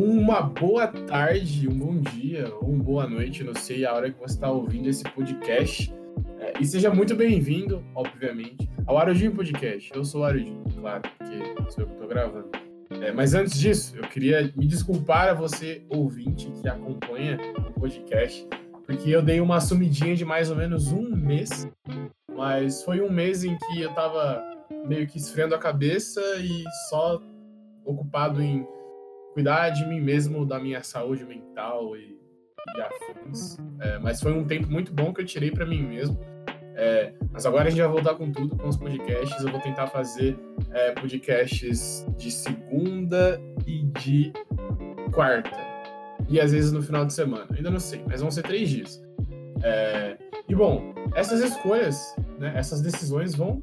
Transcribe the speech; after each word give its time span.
Uma 0.00 0.42
boa 0.42 0.86
tarde, 0.86 1.68
um 1.68 1.76
bom 1.76 1.96
dia 1.98 2.54
ou 2.60 2.68
uma 2.68 2.84
boa 2.84 3.08
noite, 3.08 3.42
não 3.42 3.52
sei 3.52 3.84
a 3.84 3.92
hora 3.92 4.12
que 4.12 4.20
você 4.20 4.34
está 4.34 4.48
ouvindo 4.48 4.88
esse 4.88 5.02
podcast. 5.02 5.92
É, 6.38 6.52
e 6.60 6.64
seja 6.64 6.88
muito 6.88 7.16
bem-vindo, 7.16 7.84
obviamente, 7.96 8.70
ao 8.86 8.96
Arudinho 8.96 9.34
Podcast. 9.34 9.90
Eu 9.92 10.04
sou 10.04 10.20
o 10.20 10.24
Arudinho, 10.24 10.62
claro, 10.80 11.02
porque 11.02 11.72
sou 11.72 11.82
eu 11.82 11.86
que 11.88 11.94
estou 11.94 12.06
gravando. 12.06 12.48
É, 13.00 13.10
mas 13.10 13.34
antes 13.34 13.58
disso, 13.58 13.96
eu 13.96 14.04
queria 14.04 14.52
me 14.54 14.68
desculpar 14.68 15.30
a 15.30 15.34
você, 15.34 15.82
ouvinte, 15.88 16.48
que 16.62 16.68
acompanha 16.68 17.36
o 17.58 17.80
podcast, 17.80 18.46
porque 18.86 19.10
eu 19.10 19.20
dei 19.20 19.40
uma 19.40 19.58
sumidinha 19.58 20.14
de 20.14 20.24
mais 20.24 20.48
ou 20.48 20.54
menos 20.54 20.92
um 20.92 21.10
mês, 21.10 21.68
mas 22.36 22.84
foi 22.84 23.00
um 23.00 23.10
mês 23.10 23.42
em 23.42 23.58
que 23.58 23.80
eu 23.80 23.92
tava 23.94 24.44
meio 24.86 25.08
que 25.08 25.18
esfriando 25.18 25.56
a 25.56 25.58
cabeça 25.58 26.20
e 26.38 26.62
só 26.88 27.20
ocupado 27.84 28.40
em 28.40 28.64
cuidar 29.38 29.70
de 29.70 29.86
mim 29.86 30.00
mesmo, 30.00 30.44
da 30.44 30.58
minha 30.58 30.82
saúde 30.82 31.24
mental 31.24 31.96
e, 31.96 32.18
e 32.76 32.80
afins. 32.80 33.56
É, 33.80 33.96
mas 34.00 34.20
foi 34.20 34.32
um 34.32 34.44
tempo 34.44 34.68
muito 34.68 34.92
bom 34.92 35.14
que 35.14 35.20
eu 35.20 35.24
tirei 35.24 35.52
para 35.52 35.64
mim 35.64 35.80
mesmo. 35.80 36.18
É, 36.74 37.12
mas 37.30 37.46
agora 37.46 37.68
a 37.68 37.70
gente 37.70 37.80
vai 37.80 37.88
voltar 37.88 38.16
com 38.16 38.32
tudo, 38.32 38.56
com 38.56 38.68
os 38.68 38.76
podcasts. 38.76 39.40
Eu 39.40 39.52
vou 39.52 39.60
tentar 39.60 39.86
fazer 39.86 40.36
é, 40.72 40.90
podcasts 40.90 42.04
de 42.16 42.32
segunda 42.32 43.40
e 43.64 43.84
de 44.00 44.32
quarta. 45.12 45.56
E 46.28 46.40
às 46.40 46.50
vezes 46.50 46.72
no 46.72 46.82
final 46.82 47.06
de 47.06 47.12
semana. 47.12 47.46
Ainda 47.56 47.70
não 47.70 47.78
sei, 47.78 48.02
mas 48.08 48.20
vão 48.20 48.32
ser 48.32 48.42
três 48.42 48.68
dias. 48.68 49.00
É, 49.62 50.18
e 50.48 50.54
bom, 50.54 50.92
essas 51.14 51.40
escolhas, 51.44 52.12
né, 52.40 52.54
essas 52.56 52.82
decisões 52.82 53.36
vão 53.36 53.62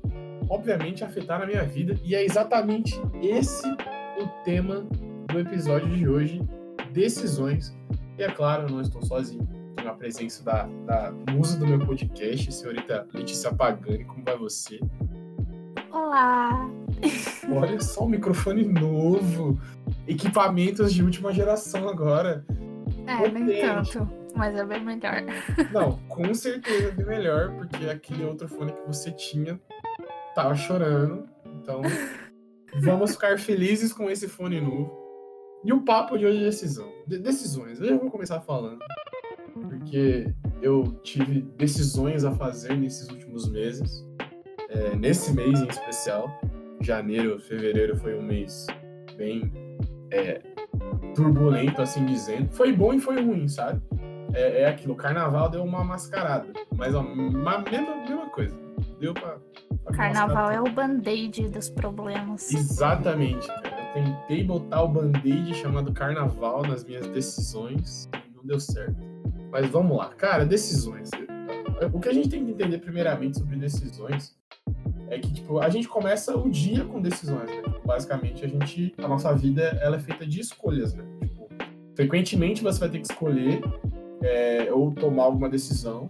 obviamente 0.50 1.04
afetar 1.04 1.42
a 1.42 1.46
minha 1.46 1.66
vida. 1.66 2.00
E 2.02 2.16
é 2.16 2.24
exatamente 2.24 2.98
esse 3.22 3.68
o 4.18 4.28
tema 4.46 4.88
do 5.36 5.42
episódio 5.42 5.90
de 5.90 6.08
hoje: 6.08 6.42
decisões. 6.94 7.78
E 8.18 8.24
é 8.24 8.32
claro, 8.32 8.64
eu 8.64 8.70
não 8.70 8.82
estou 8.82 9.04
sozinho 9.06 9.48
a 9.86 9.94
presença 9.94 10.44
da, 10.44 10.64
da 10.88 11.14
musa 11.32 11.60
do 11.60 11.68
meu 11.68 11.78
podcast, 11.78 12.52
senhorita 12.52 13.08
Letícia 13.14 13.54
Pagani. 13.54 14.04
Como 14.06 14.24
vai 14.24 14.36
você? 14.36 14.80
Olá! 15.92 16.68
Olha 17.52 17.80
só 17.80 18.06
o 18.06 18.10
microfone 18.10 18.64
novo, 18.64 19.60
equipamentos 20.08 20.92
de 20.92 21.04
última 21.04 21.32
geração 21.32 21.88
agora. 21.88 22.44
É, 23.06 23.18
Potente. 23.18 23.40
nem 23.44 23.62
tanto, 23.62 24.10
mas 24.36 24.56
é 24.56 24.66
bem 24.66 24.84
melhor. 24.84 25.22
Não, 25.72 26.00
com 26.08 26.34
certeza 26.34 26.88
é 26.88 26.92
bem 26.92 27.06
melhor, 27.06 27.52
porque 27.52 27.86
aquele 27.86 28.24
outro 28.24 28.48
fone 28.48 28.72
que 28.72 28.88
você 28.88 29.12
tinha 29.12 29.60
tava 30.34 30.56
chorando. 30.56 31.30
Então, 31.62 31.84
vamos 32.82 33.12
ficar 33.12 33.38
felizes 33.38 33.94
com 33.94 34.10
esse 34.10 34.28
fone 34.28 34.60
novo. 34.60 35.05
E 35.66 35.74
o 35.74 35.82
papo 35.82 36.18
de 36.18 36.26
hoje 36.26 36.40
é 36.40 36.44
decisão. 36.44 36.88
De 37.08 37.18
decisões. 37.18 37.82
Eu 37.82 37.88
já 37.88 37.98
vou 37.98 38.12
começar 38.12 38.40
falando 38.40 38.80
porque 39.62 40.28
eu 40.62 40.84
tive 41.04 41.42
decisões 41.58 42.24
a 42.24 42.32
fazer 42.32 42.76
nesses 42.76 43.10
últimos 43.10 43.50
meses. 43.50 44.06
É, 44.70 44.96
nesse 44.96 45.34
mês 45.34 45.62
em 45.62 45.68
especial, 45.68 46.30
janeiro, 46.82 47.40
fevereiro 47.40 47.96
foi 47.96 48.18
um 48.18 48.22
mês 48.22 48.68
bem 49.16 49.52
é, 50.12 50.42
turbulento, 51.16 51.82
assim 51.82 52.06
dizendo. 52.06 52.50
Foi 52.52 52.74
bom 52.74 52.94
e 52.94 53.00
foi 53.00 53.22
ruim, 53.22 53.48
sabe? 53.48 53.82
É, 54.34 54.64
é 54.64 54.68
aquilo, 54.68 54.94
o 54.94 54.98
carnaval 54.98 55.50
deu 55.50 55.64
uma 55.64 55.84
mascarada, 55.84 56.52
mas 56.76 56.94
a 56.94 57.02
mesma, 57.02 57.60
mesma 57.60 58.30
coisa. 58.30 58.56
Deu 59.00 59.14
pra. 59.14 59.38
pra 59.84 59.96
carnaval 59.96 60.52
é 60.52 60.60
o 60.60 60.70
band-aid 60.70 61.50
dos 61.50 61.70
problemas. 61.70 62.52
Exatamente, 62.52 63.48
cara. 63.48 63.75
Tentei 63.96 64.44
botar 64.44 64.84
o 64.84 64.90
band-aid 64.90 65.56
chamado 65.56 65.94
carnaval 65.94 66.64
nas 66.64 66.84
minhas 66.84 67.08
decisões 67.08 68.10
não 68.36 68.46
deu 68.46 68.60
certo. 68.60 68.98
Mas 69.50 69.68
vamos 69.68 69.96
lá, 69.96 70.10
cara, 70.10 70.46
decisões. 70.46 71.10
O 71.94 72.00
que 72.02 72.10
a 72.10 72.14
gente 72.14 72.28
tem 72.28 72.44
que 72.44 72.52
entender 72.52 72.80
primeiramente 72.80 73.40
sobre 73.40 73.56
decisões 73.56 74.38
é 75.10 75.18
que 75.18 75.32
tipo, 75.32 75.60
a 75.60 75.70
gente 75.70 75.88
começa 75.88 76.38
o 76.38 76.50
dia 76.50 76.84
com 76.84 77.02
decisões, 77.02 77.50
né? 77.50 77.64
Basicamente, 77.86 78.44
a 78.44 78.50
gente, 78.50 78.94
a 78.98 79.08
nossa 79.08 79.34
vida 79.34 79.62
ela 79.82 79.96
é 79.96 80.00
feita 80.00 80.26
de 80.26 80.42
escolhas, 80.42 80.94
né? 80.94 81.06
Tipo, 81.22 81.48
frequentemente 81.96 82.62
você 82.62 82.78
vai 82.78 82.90
ter 82.90 83.00
que 83.00 83.10
escolher 83.10 83.62
é, 84.22 84.74
ou 84.74 84.92
tomar 84.92 85.24
alguma 85.24 85.48
decisão, 85.48 86.06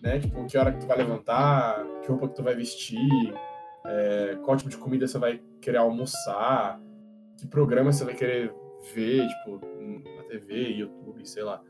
né? 0.00 0.18
Tipo, 0.20 0.46
que 0.46 0.56
hora 0.56 0.72
que 0.72 0.80
tu 0.80 0.86
vai 0.86 0.96
levantar, 0.96 1.84
que 2.02 2.08
roupa 2.08 2.28
que 2.28 2.36
tu 2.36 2.42
vai 2.42 2.54
vestir, 2.54 3.34
é, 3.84 4.38
qual 4.42 4.56
tipo 4.56 4.70
de 4.70 4.78
comida 4.78 5.06
você 5.06 5.18
vai 5.18 5.38
querer 5.60 5.78
almoçar, 5.78 6.80
que 7.36 7.46
programa 7.46 7.92
você 7.92 8.04
vai 8.04 8.14
querer 8.14 8.52
ver, 8.94 9.26
tipo, 9.28 9.60
na 10.16 10.22
TV, 10.24 10.68
YouTube, 10.70 11.26
sei 11.26 11.42
lá. 11.42 11.62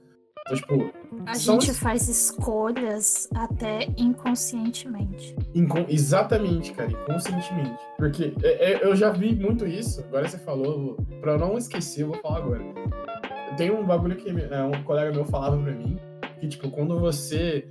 Então, 0.46 0.56
tipo. 0.56 0.92
A 1.26 1.36
gente 1.36 1.72
faz 1.72 2.08
escolhas 2.08 3.28
até 3.34 3.88
inconscientemente. 3.96 5.34
Incon... 5.54 5.86
Exatamente, 5.88 6.72
cara, 6.72 6.90
inconscientemente. 6.90 7.78
Porque 7.96 8.32
é, 8.42 8.72
é, 8.72 8.84
eu 8.84 8.94
já 8.94 9.10
vi 9.10 9.34
muito 9.34 9.66
isso, 9.66 10.00
agora 10.00 10.28
você 10.28 10.38
falou, 10.38 10.96
pra 11.20 11.32
eu 11.32 11.38
não 11.38 11.58
esquecer, 11.58 12.02
eu 12.02 12.08
vou 12.08 12.16
falar 12.18 12.38
agora. 12.38 12.62
Tem 13.56 13.70
um 13.70 13.84
bagulho 13.84 14.16
que 14.16 14.28
é, 14.28 14.62
um 14.62 14.82
colega 14.84 15.12
meu 15.12 15.24
falava 15.24 15.60
pra 15.60 15.72
mim, 15.72 15.98
que, 16.38 16.48
tipo, 16.48 16.70
quando 16.70 16.98
você 17.00 17.66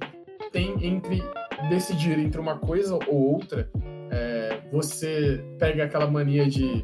tem 0.52 0.74
entre 0.86 1.22
decidir 1.70 2.18
entre 2.20 2.40
uma 2.40 2.58
coisa 2.58 2.96
ou 3.08 3.34
outra, 3.34 3.70
é, 4.12 4.62
você 4.72 5.44
pega 5.58 5.86
aquela 5.86 6.10
mania 6.10 6.48
de, 6.48 6.84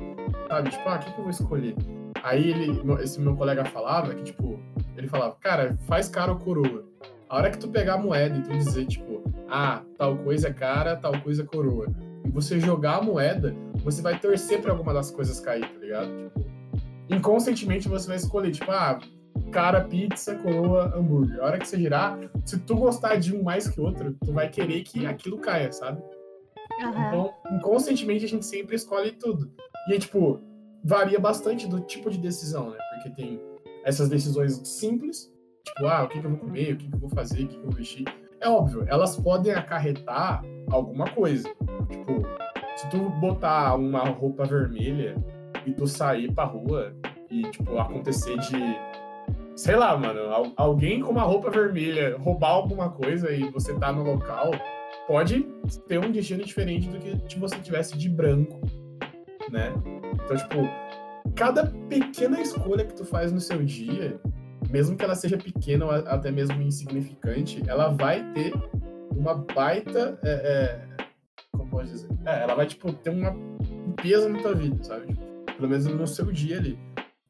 sabe, 0.52 0.70
tipo, 0.70 0.90
ah, 0.90 0.96
o 0.96 1.00
que, 1.00 1.06
que 1.06 1.18
eu 1.18 1.24
vou 1.24 1.30
escolher? 1.30 1.76
Aí 2.24 2.50
ele, 2.52 2.82
esse 3.02 3.20
meu 3.22 3.36
colega 3.38 3.64
falava 3.64 4.14
que, 4.14 4.24
tipo, 4.24 4.60
ele 4.98 5.08
falava, 5.08 5.36
cara, 5.40 5.78
faz 5.88 6.10
cara 6.10 6.34
ou 6.34 6.38
coroa. 6.38 6.84
A 7.30 7.38
hora 7.38 7.50
que 7.50 7.58
tu 7.58 7.70
pegar 7.70 7.94
a 7.94 7.98
moeda 7.98 8.38
e 8.38 8.42
tu 8.42 8.52
dizer, 8.52 8.86
tipo, 8.86 9.24
ah, 9.50 9.82
tal 9.98 10.18
coisa 10.18 10.50
é 10.50 10.54
cara, 10.54 10.98
tal 10.98 11.18
coisa 11.22 11.44
é 11.44 11.46
coroa. 11.46 11.88
E 12.26 12.30
você 12.30 12.60
jogar 12.60 12.98
a 12.98 13.02
moeda, 13.02 13.56
você 13.82 14.02
vai 14.02 14.20
torcer 14.20 14.62
pra 14.62 14.72
alguma 14.72 14.94
das 14.94 15.10
coisas 15.10 15.40
cair, 15.40 15.66
tá 15.66 15.80
ligado? 15.80 16.10
Tipo, 16.10 16.46
inconscientemente 17.10 17.88
você 17.88 18.10
vai 18.10 18.18
escolher, 18.18 18.52
tipo, 18.52 18.70
ah, 18.72 19.00
cara, 19.54 19.86
pizza, 19.86 20.36
coroa, 20.36 20.94
hambúrguer. 20.94 21.40
A 21.40 21.46
hora 21.46 21.60
que 21.60 21.68
você 21.68 21.78
girar, 21.78 22.20
se 22.46 22.60
tu 22.60 22.76
gostar 22.76 23.16
de 23.16 23.34
um 23.34 23.42
mais 23.42 23.70
que 23.70 23.80
outro, 23.80 24.14
tu 24.26 24.34
vai 24.34 24.50
querer 24.50 24.84
que 24.84 25.06
aquilo 25.06 25.38
caia, 25.38 25.72
sabe? 25.72 26.02
Uhum. 26.82 26.90
Então, 26.90 27.34
inconscientemente 27.54 28.26
a 28.26 28.28
gente 28.28 28.46
sempre 28.46 28.76
escolhe 28.76 29.14
tudo. 29.14 29.50
E, 29.90 29.98
tipo, 30.00 30.40
varia 30.84 31.20
bastante 31.20 31.68
do 31.68 31.80
tipo 31.82 32.10
de 32.10 32.18
decisão, 32.18 32.72
né? 32.72 32.78
Porque 32.94 33.10
tem 33.10 33.42
essas 33.84 34.10
decisões 34.10 34.62
simples, 34.64 35.32
tipo, 35.66 35.86
ah, 35.88 36.04
o 36.04 36.08
que, 36.08 36.20
que 36.20 36.26
eu 36.26 36.32
vou 36.32 36.40
comer, 36.40 36.74
o 36.74 36.78
que, 36.78 36.88
que 36.88 36.96
eu 36.96 37.00
vou 37.00 37.10
fazer, 37.10 37.44
o 37.44 37.48
que, 37.48 37.54
que 37.54 37.60
eu 37.60 37.64
vou 37.64 37.72
vestir. 37.72 38.06
É 38.40 38.50
óbvio, 38.50 38.86
elas 38.88 39.16
podem 39.18 39.54
acarretar 39.54 40.44
alguma 40.72 41.08
coisa. 41.10 41.48
Tipo, 41.90 42.24
se 42.76 42.90
tu 42.90 43.10
botar 43.20 43.76
uma 43.76 44.04
roupa 44.10 44.46
vermelha 44.46 45.16
e 45.66 45.72
tu 45.72 45.86
sair 45.88 46.32
pra 46.34 46.46
rua 46.46 46.94
e, 47.30 47.44
tipo, 47.52 47.78
acontecer 47.78 48.38
de. 48.40 48.58
Sei 49.56 49.76
lá, 49.76 49.96
mano, 49.96 50.54
alguém 50.56 51.02
com 51.02 51.12
uma 51.12 51.22
roupa 51.22 51.52
vermelha 51.52 52.18
roubar 52.18 52.52
alguma 52.52 52.90
coisa 52.90 53.32
e 53.32 53.50
você 53.52 53.78
tá 53.78 53.92
no 53.92 54.02
local, 54.02 54.52
pode 55.08 55.44
ter 55.88 56.00
um 56.00 56.12
destino 56.12 56.44
diferente 56.44 56.90
do 56.90 56.98
que 56.98 57.32
se 57.32 57.38
você 57.38 57.58
tivesse 57.58 57.98
de 57.98 58.10
branco, 58.10 58.60
né? 59.52 59.74
Então, 60.14 60.38
tipo, 60.38 61.32
cada 61.36 61.68
pequena 61.90 62.42
escolha 62.42 62.86
que 62.86 62.94
tu 62.94 63.06
faz 63.06 63.32
no 63.32 63.40
seu 63.40 63.64
dia, 63.64 64.20
mesmo 64.70 64.96
que 64.96 65.04
ela 65.04 65.16
seja 65.16 65.38
pequena 65.38 65.86
ou 65.86 65.92
até 65.92 66.32
mesmo 66.32 66.62
insignificante, 66.62 67.62
ela 67.68 67.90
vai 67.90 68.24
ter 68.34 68.54
uma 69.12 69.36
baita. 69.36 70.20
É, 70.24 70.32
é, 70.32 71.06
como 71.52 71.70
pode 71.70 71.90
dizer? 71.90 72.10
É, 72.26 72.44
ela 72.44 72.56
vai, 72.56 72.66
tipo, 72.66 72.92
ter 72.94 73.10
uma, 73.10 73.32
um 73.32 73.92
peso 73.94 74.30
na 74.30 74.42
tua 74.42 74.54
vida, 74.54 74.84
sabe? 74.84 75.08
Tipo, 75.08 75.22
pelo 75.58 75.70
menos 75.70 75.86
no 75.86 76.08
seu 76.08 76.32
dia 76.32 76.58
ali. 76.58 76.80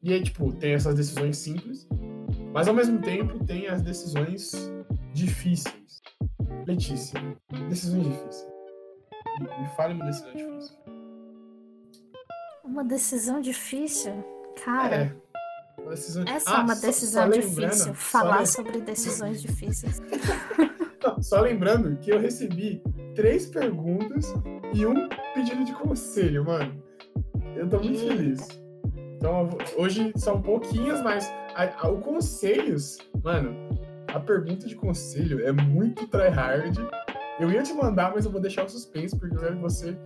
E 0.03 0.13
aí, 0.13 0.21
tipo, 0.21 0.51
tem 0.53 0.73
essas 0.73 0.95
decisões 0.95 1.37
simples, 1.37 1.87
mas 2.53 2.67
ao 2.67 2.73
mesmo 2.73 2.99
tempo 3.01 3.43
tem 3.45 3.67
as 3.67 3.81
decisões 3.81 4.51
difíceis. 5.13 6.01
Letícia, 6.67 7.19
decisões 7.69 8.05
difíceis. 8.05 8.47
Me, 9.39 9.61
me 9.61 9.67
fale 9.75 9.93
uma 9.93 10.05
decisão 10.05 10.31
difícil. 10.33 11.00
Uma 12.63 12.83
decisão 12.83 13.41
difícil? 13.41 14.13
Cara. 14.63 14.95
É. 14.95 15.15
Uma 15.81 15.91
decisão... 15.91 16.23
Essa 16.27 16.49
é 16.49 16.53
ah, 16.53 16.59
é 16.59 16.63
uma 16.63 16.75
decisão 16.75 17.25
só, 17.25 17.31
só 17.31 17.39
difícil. 17.39 17.93
Falar 17.95 18.45
sobre 18.45 18.81
decisões 18.81 19.41
difíceis. 19.41 20.01
só 21.21 21.41
lembrando 21.41 21.97
que 21.97 22.11
eu 22.11 22.19
recebi 22.19 22.81
três 23.15 23.47
perguntas 23.47 24.33
e 24.73 24.85
um 24.85 25.09
pedido 25.33 25.63
de 25.65 25.73
conselho, 25.73 26.45
mano. 26.45 26.83
Eu 27.55 27.67
tô 27.67 27.79
muito 27.79 27.99
Eita. 27.99 28.15
feliz. 28.15 28.47
Então, 29.17 29.49
hoje 29.77 30.11
são 30.15 30.41
pouquinhas, 30.41 31.01
mas 31.01 31.27
a, 31.55 31.85
a, 31.85 31.89
o 31.89 31.99
conselhos, 31.99 32.97
mano, 33.23 33.55
a 34.07 34.19
pergunta 34.19 34.67
de 34.67 34.75
conselho 34.75 35.45
é 35.45 35.51
muito 35.51 36.07
tryhard. 36.07 36.77
Eu 37.39 37.51
ia 37.51 37.63
te 37.63 37.73
mandar, 37.73 38.11
mas 38.13 38.25
eu 38.25 38.31
vou 38.31 38.41
deixar 38.41 38.65
o 38.65 38.69
suspense, 38.69 39.17
porque 39.17 39.35
eu 39.35 39.39
quero 39.39 39.55
que 39.55 39.61
você 39.61 39.97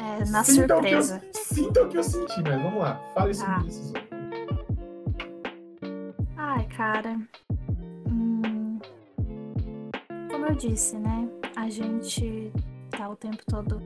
é, 0.00 0.30
na 0.30 0.42
sinta 0.42 0.74
surpresa. 0.74 1.22
O 1.22 1.26
eu, 1.26 1.44
sinta 1.44 1.82
o 1.82 1.88
que 1.88 1.98
eu 1.98 2.02
senti, 2.02 2.42
mas 2.42 2.62
vamos 2.62 2.80
lá. 2.80 3.00
Fale 3.14 3.34
sobre 3.34 3.54
tá. 3.54 3.60
decisões. 3.60 3.92
Ai, 6.36 6.66
cara. 6.76 7.20
Hum, 8.08 8.78
como 10.30 10.46
eu 10.46 10.54
disse, 10.54 10.96
né? 10.96 11.28
A 11.54 11.68
gente 11.68 12.50
tá 12.90 13.10
o 13.10 13.16
tempo 13.16 13.42
todo 13.46 13.82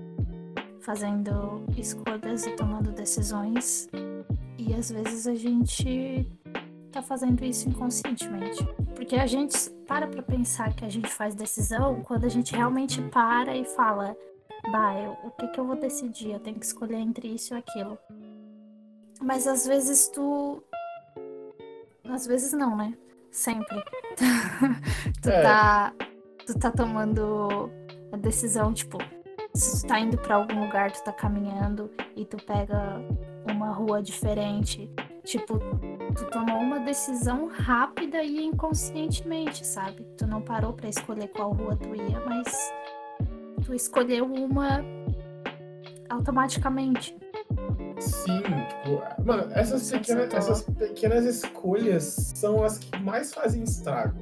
fazendo 0.80 1.64
escolhas 1.76 2.46
e 2.46 2.50
tomando 2.52 2.92
decisões. 2.92 3.88
E 4.56 4.72
às 4.72 4.90
vezes 4.90 5.26
a 5.26 5.34
gente 5.34 6.30
tá 6.92 7.02
fazendo 7.02 7.44
isso 7.44 7.68
inconscientemente. 7.68 8.64
Porque 8.94 9.16
a 9.16 9.26
gente 9.26 9.68
para 9.88 10.06
pra 10.06 10.22
pensar 10.22 10.72
que 10.74 10.84
a 10.84 10.88
gente 10.88 11.08
faz 11.08 11.34
decisão 11.34 12.02
quando 12.02 12.24
a 12.24 12.28
gente 12.28 12.54
realmente 12.54 13.02
para 13.02 13.56
e 13.56 13.64
fala: 13.64 14.16
bah, 14.70 14.94
eu, 15.00 15.12
o 15.24 15.30
que, 15.30 15.48
que 15.48 15.60
eu 15.60 15.66
vou 15.66 15.76
decidir? 15.76 16.32
Eu 16.32 16.40
tenho 16.40 16.58
que 16.58 16.66
escolher 16.66 16.96
entre 16.96 17.28
isso 17.28 17.54
e 17.54 17.58
aquilo. 17.58 17.98
Mas 19.20 19.46
às 19.46 19.66
vezes 19.66 20.08
tu. 20.08 20.62
Às 22.04 22.26
vezes 22.26 22.52
não, 22.52 22.76
né? 22.76 22.94
Sempre. 23.30 23.82
tu, 25.22 25.30
é. 25.30 25.42
tá. 25.42 25.92
Tu 26.46 26.58
tá 26.58 26.70
tomando 26.70 27.70
a 28.12 28.16
decisão, 28.16 28.72
tipo, 28.74 28.98
se 29.54 29.82
tu 29.82 29.88
tá 29.88 29.98
indo 29.98 30.18
para 30.18 30.36
algum 30.36 30.64
lugar, 30.64 30.90
tu 30.92 31.02
tá 31.02 31.12
caminhando 31.12 31.90
e 32.14 32.24
tu 32.24 32.36
pega 32.36 33.00
uma 33.50 33.70
rua 33.72 34.02
diferente. 34.02 34.90
Tipo, 35.24 35.58
tu 36.14 36.26
tomou 36.30 36.58
uma 36.58 36.80
decisão 36.80 37.48
rápida 37.48 38.22
e 38.22 38.44
inconscientemente, 38.44 39.66
sabe? 39.66 40.04
Tu 40.18 40.26
não 40.26 40.42
parou 40.42 40.74
para 40.74 40.88
escolher 40.88 41.28
qual 41.28 41.52
rua 41.52 41.76
tu 41.76 41.94
ia, 41.94 42.20
mas 42.26 42.72
tu 43.64 43.74
escolheu 43.74 44.26
uma 44.26 44.84
automaticamente. 46.08 47.16
Sim, 47.98 48.42
tipo, 48.42 49.02
mano, 49.24 49.50
essas 49.52 49.90
pequenas, 49.90 50.34
essas 50.34 50.62
pequenas 50.62 51.24
escolhas 51.24 52.32
são 52.34 52.62
as 52.62 52.78
que 52.78 53.02
mais 53.02 53.32
fazem 53.32 53.62
estrago. 53.62 54.18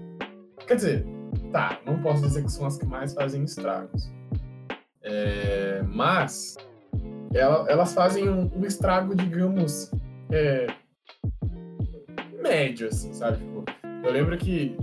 Quer 0.66 0.76
dizer, 0.76 1.06
tá, 1.50 1.80
não 1.84 2.00
posso 2.00 2.22
dizer 2.22 2.44
que 2.44 2.52
são 2.52 2.66
as 2.66 2.78
que 2.78 2.86
mais 2.86 3.12
fazem 3.12 3.42
estragos. 3.42 4.12
É, 5.02 5.82
mas 5.88 6.56
ela, 7.34 7.68
elas 7.68 7.92
fazem 7.92 8.28
um, 8.28 8.50
um 8.54 8.64
estrago, 8.64 9.14
digamos, 9.16 9.90
é, 10.30 10.68
médio, 12.40 12.88
assim, 12.88 13.12
sabe? 13.12 13.38
Tipo, 13.38 13.64
eu 14.04 14.12
lembro 14.12 14.36
que 14.38 14.76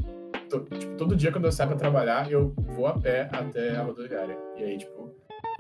tipo, 0.49 0.95
todo 0.97 1.15
dia 1.15 1.31
quando 1.31 1.45
eu 1.45 1.51
saio 1.51 1.69
pra 1.69 1.77
trabalhar, 1.77 2.31
eu 2.31 2.53
vou 2.57 2.87
a 2.87 2.93
pé 2.93 3.29
até 3.31 3.75
a 3.75 3.83
rodoviária. 3.83 4.37
E 4.57 4.63
aí, 4.63 4.77
tipo, 4.77 5.13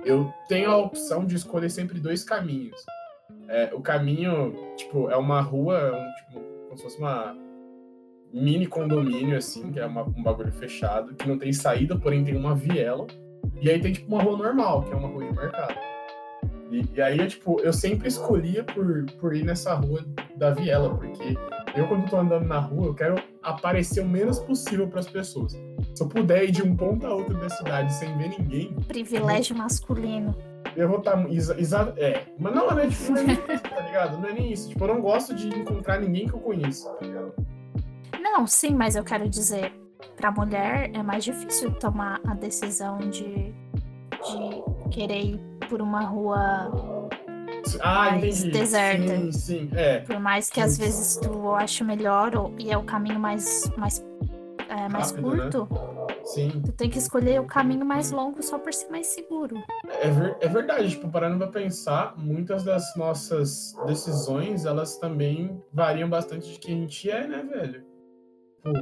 eu 0.03 0.31
tenho 0.47 0.71
a 0.71 0.77
opção 0.77 1.25
de 1.25 1.35
escolher 1.35 1.69
sempre 1.69 1.99
dois 1.99 2.23
caminhos. 2.23 2.79
É, 3.47 3.69
o 3.73 3.81
caminho, 3.81 4.55
tipo, 4.75 5.09
é 5.09 5.17
uma 5.17 5.41
rua, 5.41 5.77
é 5.77 5.91
um, 5.91 6.13
tipo, 6.13 6.39
como 6.65 6.77
se 6.77 6.83
fosse 6.83 6.99
uma 6.99 7.35
mini 8.31 8.67
condomínio, 8.67 9.37
assim, 9.37 9.71
que 9.71 9.79
é 9.79 9.85
uma, 9.85 10.03
um 10.03 10.23
bagulho 10.23 10.51
fechado, 10.51 11.15
que 11.15 11.27
não 11.27 11.37
tem 11.37 11.51
saída, 11.51 11.97
porém 11.97 12.23
tem 12.23 12.35
uma 12.35 12.55
viela. 12.55 13.07
E 13.61 13.69
aí 13.69 13.79
tem, 13.79 13.91
tipo, 13.91 14.13
uma 14.13 14.23
rua 14.23 14.37
normal, 14.37 14.83
que 14.83 14.93
é 14.93 14.95
uma 14.95 15.07
rua 15.07 15.25
de 15.25 15.33
mercado. 15.33 15.75
E, 16.71 16.85
e 16.93 17.01
aí, 17.01 17.17
eu, 17.17 17.27
tipo, 17.27 17.59
eu 17.61 17.73
sempre 17.73 18.07
escolhia 18.07 18.63
por, 18.63 19.05
por 19.19 19.35
ir 19.35 19.43
nessa 19.43 19.73
rua 19.73 20.05
da 20.35 20.51
viela, 20.51 20.95
porque 20.95 21.35
eu, 21.75 21.87
quando 21.87 22.09
tô 22.09 22.17
andando 22.17 22.45
na 22.45 22.59
rua, 22.59 22.87
eu 22.87 22.93
quero 22.93 23.15
aparecer 23.43 24.01
o 24.01 24.07
menos 24.07 24.39
possível 24.39 24.87
para 24.87 24.99
as 24.99 25.07
pessoas. 25.07 25.53
Se 25.95 26.03
eu 26.03 26.07
puder 26.07 26.45
ir 26.45 26.51
de 26.51 26.63
um 26.63 26.75
ponto 26.75 27.05
a 27.05 27.13
outro 27.13 27.37
da 27.39 27.49
cidade 27.49 27.93
sem 27.93 28.15
ver 28.17 28.29
ninguém. 28.37 28.73
Privilégio 28.87 29.55
masculino. 29.55 30.35
Eu 30.75 30.87
vou 30.87 30.99
estar. 30.99 31.11
Tá, 31.11 31.29
exa, 31.29 31.93
é. 31.97 32.25
Mas 32.37 32.53
não, 32.53 32.67
não 32.69 32.79
é 32.79 32.87
tipo, 32.87 33.11
não 33.11 33.21
é 33.21 33.25
isso, 33.25 33.63
tá 33.63 33.81
ligado? 33.81 34.17
Não 34.19 34.29
é 34.29 34.33
nem 34.33 34.51
isso. 34.51 34.69
Tipo, 34.69 34.83
eu 34.85 34.87
não 34.95 35.01
gosto 35.01 35.35
de 35.35 35.47
encontrar 35.47 35.99
ninguém 35.99 36.27
que 36.27 36.33
eu 36.33 36.39
conheço, 36.39 36.89
tá 36.93 37.05
ligado? 37.05 37.33
Não, 38.19 38.45
sim, 38.45 38.75
mas 38.75 38.95
eu 38.95 39.03
quero 39.03 39.27
dizer, 39.29 39.73
pra 40.15 40.31
mulher 40.31 40.91
é 40.93 41.01
mais 41.01 41.23
difícil 41.23 41.71
tomar 41.71 42.19
a 42.25 42.33
decisão 42.33 42.97
de, 42.99 43.23
de 43.23 44.89
querer 44.91 45.21
ir 45.21 45.39
por 45.69 45.81
uma 45.81 46.01
rua 46.01 46.98
ah, 47.81 48.17
entendi. 48.17 48.51
deserta. 48.51 49.17
Sim, 49.17 49.31
sim, 49.31 49.69
é. 49.73 49.99
Por 49.99 50.19
mais 50.19 50.49
que 50.49 50.59
às 50.61 50.77
vezes 50.77 51.17
tu 51.17 51.51
ache 51.53 51.83
melhor 51.83 52.35
ou, 52.35 52.53
e 52.57 52.71
é 52.71 52.77
o 52.77 52.83
caminho 52.83 53.19
mais, 53.19 53.69
mais, 53.77 54.03
é, 54.67 54.89
mais 54.89 55.11
Rápido, 55.11 55.35
né? 55.35 55.49
curto, 55.49 55.67
né? 55.73 56.15
sim. 56.25 56.61
tu 56.65 56.71
tem 56.71 56.89
que 56.89 56.97
escolher 56.97 57.39
o 57.41 57.45
caminho 57.45 57.85
mais 57.85 58.11
longo 58.11 58.41
só 58.41 58.57
por 58.57 58.73
ser 58.73 58.89
mais 58.89 59.07
seguro. 59.07 59.55
É, 60.01 60.09
ver, 60.09 60.37
é 60.41 60.47
verdade, 60.47 60.89
tipo, 60.89 61.09
parando 61.09 61.37
pra 61.37 61.47
pensar, 61.47 62.15
muitas 62.17 62.63
das 62.63 62.95
nossas 62.95 63.75
decisões, 63.85 64.65
elas 64.65 64.97
também 64.97 65.61
variam 65.73 66.09
bastante 66.09 66.51
de 66.53 66.59
quem 66.59 66.75
a 66.75 66.79
gente 66.81 67.09
é, 67.09 67.27
né, 67.27 67.43
velho? 67.43 67.83
Tipo, 68.55 68.73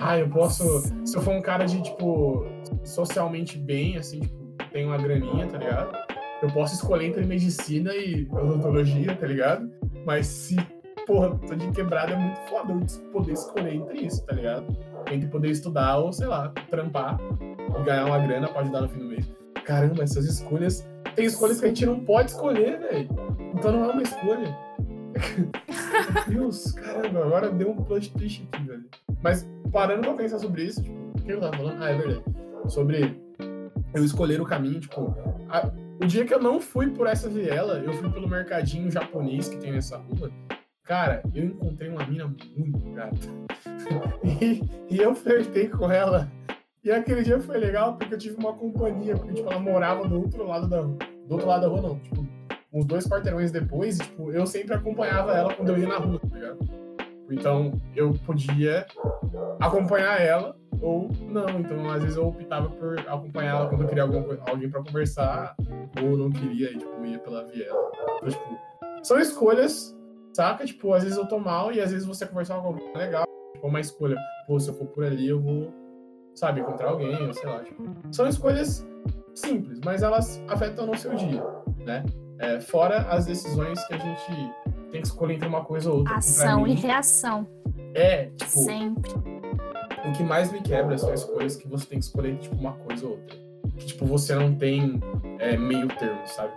ah, 0.00 0.18
eu 0.18 0.28
posso. 0.28 0.80
Sim. 0.80 1.06
Se 1.06 1.16
eu 1.16 1.22
for 1.22 1.34
um 1.34 1.42
cara 1.42 1.64
de, 1.66 1.80
tipo, 1.82 2.44
socialmente 2.82 3.56
bem, 3.56 3.96
assim, 3.96 4.20
tipo, 4.20 4.44
tem 4.72 4.84
uma 4.84 4.98
graninha, 4.98 5.46
tá 5.46 5.58
ligado? 5.58 6.13
Eu 6.42 6.48
posso 6.50 6.74
escolher 6.74 7.06
entre 7.06 7.24
medicina 7.24 7.94
e 7.94 8.28
odontologia, 8.30 9.16
tá 9.16 9.26
ligado? 9.26 9.70
Mas 10.04 10.26
se, 10.26 10.56
porra, 11.06 11.38
tô 11.46 11.54
de 11.54 11.70
quebrada, 11.70 12.12
é 12.12 12.16
muito 12.16 12.38
foda 12.48 12.72
eu 12.72 13.10
poder 13.10 13.32
escolher 13.32 13.74
entre 13.74 14.06
isso, 14.06 14.24
tá 14.26 14.34
ligado? 14.34 14.66
Entre 15.10 15.28
poder 15.28 15.50
estudar 15.50 15.98
ou, 15.98 16.12
sei 16.12 16.26
lá, 16.26 16.52
trampar 16.70 17.18
e 17.40 17.82
ganhar 17.84 18.06
uma 18.06 18.18
grana 18.18 18.48
pra 18.48 18.60
ajudar 18.62 18.82
no 18.82 18.88
fim 18.88 18.98
do 18.98 19.06
mês. 19.06 19.30
Caramba, 19.64 20.02
essas 20.02 20.26
escolhas. 20.26 20.86
Tem 21.14 21.24
escolhas 21.24 21.60
que 21.60 21.66
a 21.66 21.68
gente 21.68 21.86
não 21.86 22.00
pode 22.00 22.32
escolher, 22.32 22.78
velho. 22.80 23.08
Então 23.54 23.72
não 23.72 23.90
é 23.90 23.92
uma 23.92 24.02
escolha. 24.02 24.58
Meu 26.28 26.42
Deus, 26.42 26.72
caramba, 26.72 27.24
agora 27.24 27.50
deu 27.50 27.70
um 27.70 27.76
plot 27.76 28.12
twist 28.12 28.46
aqui, 28.52 28.66
velho. 28.66 28.84
Mas 29.22 29.48
parando 29.72 30.02
pra 30.02 30.14
pensar 30.14 30.38
sobre 30.38 30.64
isso, 30.64 30.82
tipo, 30.82 30.96
o 30.96 31.22
que 31.22 31.32
eu 31.32 31.40
tava 31.40 31.56
falando? 31.56 31.82
Ah, 31.82 31.90
é 31.90 31.96
verdade. 31.96 32.24
Sobre 32.66 33.16
eu 33.94 34.04
escolher 34.04 34.40
o 34.40 34.44
caminho, 34.44 34.80
tipo, 34.80 35.14
a, 35.48 35.70
o 36.00 36.06
dia 36.06 36.24
que 36.24 36.34
eu 36.34 36.40
não 36.40 36.60
fui 36.60 36.90
por 36.90 37.06
essa 37.06 37.28
viela, 37.28 37.78
eu 37.78 37.92
fui 37.94 38.10
pelo 38.10 38.28
mercadinho 38.28 38.90
japonês 38.90 39.48
que 39.48 39.56
tem 39.56 39.72
nessa 39.72 39.96
rua. 39.96 40.30
Cara, 40.84 41.22
eu 41.34 41.44
encontrei 41.44 41.88
uma 41.88 42.06
mina 42.06 42.26
muito 42.56 42.90
gata. 42.92 43.16
e, 44.40 44.60
e 44.90 44.98
eu 44.98 45.14
flertei 45.14 45.68
com 45.68 45.90
ela. 45.90 46.30
E 46.82 46.90
aquele 46.90 47.22
dia 47.22 47.40
foi 47.40 47.56
legal 47.56 47.96
porque 47.96 48.14
eu 48.14 48.18
tive 48.18 48.36
uma 48.36 48.52
companhia, 48.52 49.16
porque 49.16 49.34
tipo, 49.34 49.50
ela 49.50 49.58
morava 49.58 50.06
do 50.06 50.20
outro 50.20 50.46
lado 50.46 50.68
da 50.68 50.82
do 50.82 51.32
outro 51.32 51.48
lado 51.48 51.62
da 51.62 51.68
rua, 51.68 51.80
não. 51.80 51.98
Tipo, 52.00 52.26
uns 52.72 52.84
dois 52.84 53.08
quarteirões 53.08 53.50
depois, 53.50 53.98
tipo, 53.98 54.30
eu 54.32 54.46
sempre 54.46 54.74
acompanhava 54.74 55.32
ela 55.32 55.54
quando 55.54 55.70
eu 55.70 55.78
ia 55.78 55.88
na 55.88 55.96
rua, 55.96 56.20
tá 56.20 56.36
ligado? 56.36 56.58
Então 57.30 57.80
eu 57.96 58.12
podia 58.26 58.86
acompanhar 59.58 60.20
ela 60.20 60.54
ou 60.80 61.10
não. 61.28 61.60
Então, 61.60 61.90
às 61.90 62.02
vezes 62.02 62.16
eu 62.16 62.28
optava 62.28 62.68
por 62.70 62.98
acompanhar 63.00 63.56
ela 63.56 63.68
quando 63.68 63.82
eu 63.82 63.88
queria 63.88 64.02
algum, 64.02 64.24
alguém 64.48 64.70
para 64.70 64.82
conversar, 64.82 65.54
ou 66.02 66.16
não 66.16 66.30
queria, 66.30 66.72
e, 66.72 66.78
tipo, 66.78 67.04
ia 67.04 67.18
pela 67.18 67.44
viela. 67.44 67.90
Então, 68.16 68.28
tipo, 68.28 68.58
são 69.02 69.18
escolhas, 69.18 69.96
saca? 70.32 70.64
Tipo, 70.64 70.92
às 70.92 71.02
vezes 71.02 71.18
eu 71.18 71.26
tô 71.26 71.38
mal 71.38 71.72
e 71.72 71.80
às 71.80 71.90
vezes 71.92 72.06
você 72.06 72.26
conversar 72.26 72.60
com 72.60 72.68
alguém 72.68 72.96
legal. 72.96 73.24
Tipo, 73.54 73.66
uma 73.66 73.80
escolha. 73.80 74.16
Pô, 74.46 74.58
se 74.58 74.68
eu 74.68 74.74
for 74.74 74.86
por 74.88 75.04
ali, 75.04 75.28
eu 75.28 75.40
vou, 75.40 75.72
sabe, 76.34 76.60
encontrar 76.60 76.90
alguém, 76.90 77.26
ou 77.26 77.32
sei 77.32 77.48
lá. 77.48 77.62
Tipo, 77.62 77.82
são 78.12 78.26
escolhas 78.26 78.86
simples, 79.34 79.80
mas 79.84 80.02
elas 80.02 80.42
afetam 80.48 80.86
no 80.86 80.96
seu 80.96 81.14
dia, 81.14 81.42
né? 81.78 82.04
É, 82.38 82.60
fora 82.60 83.02
as 83.10 83.26
decisões 83.26 83.82
que 83.86 83.94
a 83.94 83.98
gente 83.98 84.52
tem 84.90 85.00
que 85.00 85.06
escolher 85.06 85.34
entre 85.34 85.48
uma 85.48 85.64
coisa 85.64 85.90
ou 85.90 85.98
outra. 85.98 86.16
Ação 86.16 86.62
mim, 86.62 86.72
e 86.72 86.74
reação. 86.74 87.46
É, 87.94 88.26
tipo. 88.26 88.50
Sempre 88.50 89.12
o 90.06 90.12
que 90.12 90.22
mais 90.22 90.52
me 90.52 90.60
quebra 90.60 90.96
são 90.98 91.12
escolhas 91.12 91.56
que 91.56 91.66
você 91.66 91.86
tem 91.86 91.98
que 91.98 92.04
escolher, 92.04 92.36
tipo, 92.38 92.54
uma 92.56 92.72
coisa 92.72 93.06
ou 93.06 93.12
outra. 93.12 93.36
Que, 93.76 93.86
tipo, 93.86 94.04
você 94.04 94.34
não 94.34 94.54
tem 94.54 95.00
é, 95.38 95.56
meio 95.56 95.88
termo, 95.88 96.26
sabe? 96.26 96.52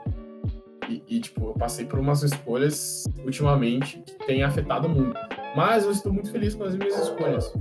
E, 0.89 1.03
e, 1.07 1.19
tipo, 1.19 1.49
eu 1.49 1.53
passei 1.53 1.85
por 1.85 1.99
umas 1.99 2.23
escolhas 2.23 3.05
ultimamente 3.25 3.99
que 3.99 4.13
têm 4.25 4.43
afetado 4.43 4.87
muito. 4.87 5.19
Mas 5.55 5.83
eu 5.83 5.91
estou 5.91 6.13
muito 6.13 6.31
feliz 6.31 6.55
com 6.55 6.63
as 6.63 6.75
minhas 6.75 6.97
escolhas. 6.99 7.53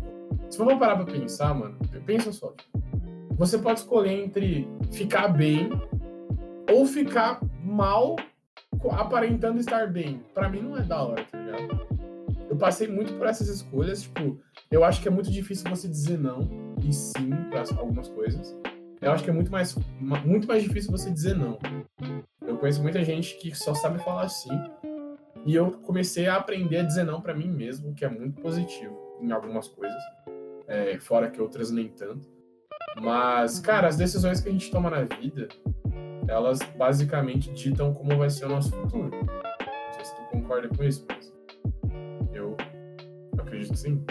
Se 0.51 0.59
for 0.59 0.79
parar 0.79 0.97
pra 0.97 1.07
pensar, 1.07 1.55
mano, 1.55 1.77
pensa 2.05 2.33
só. 2.33 2.55
Você 3.37 3.59
pode 3.59 3.81
escolher 3.81 4.13
entre 4.13 4.69
ficar 4.93 5.29
bem 5.29 5.71
ou 6.73 6.87
ficar 6.87 7.41
mal 7.63 8.17
aparentando 8.91 9.59
estar 9.59 9.89
bem. 9.89 10.23
Para 10.33 10.49
mim 10.49 10.61
não 10.61 10.77
é 10.77 10.83
da 10.83 11.03
hora, 11.03 11.25
tá 11.25 11.39
ligado? 11.39 11.87
Eu 12.49 12.57
passei 12.57 12.87
muito 12.87 13.13
por 13.15 13.27
essas 13.27 13.49
escolhas, 13.49 14.03
tipo, 14.03 14.39
eu 14.71 14.85
acho 14.85 15.01
que 15.01 15.09
é 15.09 15.11
muito 15.11 15.31
difícil 15.31 15.69
você 15.69 15.89
dizer 15.89 16.19
não 16.19 16.49
e 16.83 16.93
sim 16.93 17.31
para 17.51 17.63
algumas 17.79 18.09
coisas. 18.09 18.57
Eu 19.01 19.13
acho 19.13 19.23
que 19.23 19.31
é 19.31 19.33
muito 19.33 19.51
mais, 19.51 19.77
muito 20.01 20.49
mais 20.49 20.63
difícil 20.63 20.91
você 20.91 21.11
dizer 21.11 21.37
não. 21.37 21.59
Eu 22.47 22.57
conheço 22.59 22.83
muita 22.83 23.05
gente 23.05 23.37
que 23.37 23.55
só 23.55 23.75
sabe 23.75 23.99
falar 24.03 24.29
sim. 24.29 24.51
E 25.45 25.55
eu 25.55 25.71
comecei 25.71 26.27
a 26.27 26.37
aprender 26.37 26.79
a 26.79 26.83
dizer 26.83 27.05
não 27.05 27.21
para 27.21 27.35
mim 27.35 27.49
mesmo, 27.49 27.95
que 27.95 28.05
é 28.05 28.09
muito 28.09 28.41
positivo 28.41 28.97
em 29.21 29.31
algumas 29.31 29.69
coisas. 29.69 30.03
É, 30.67 30.99
fora 30.99 31.31
que 31.31 31.41
outras 31.41 31.71
nem 31.71 31.89
tanto. 31.89 32.29
Mas, 33.01 33.61
cara, 33.61 33.87
as 33.87 33.97
decisões 33.97 34.41
que 34.41 34.49
a 34.49 34.53
gente 34.53 34.71
toma 34.71 34.91
na 34.91 35.03
vida, 35.03 35.49
elas 36.27 36.59
basicamente 36.77 37.53
ditam 37.53 37.95
como 37.95 38.17
vai 38.17 38.31
ser 38.31 38.47
o 38.47 38.49
nosso 38.49 38.71
futuro. 38.71 39.11
Não 39.11 39.93
sei 39.95 40.05
se 40.05 40.17
tu 40.17 40.23
concorda 40.33 40.69
com 40.69 40.83
isso, 40.83 41.07
mas 41.09 41.33
eu 42.33 42.57
acredito 43.39 43.73
que 43.73 43.79
sim. 43.79 44.05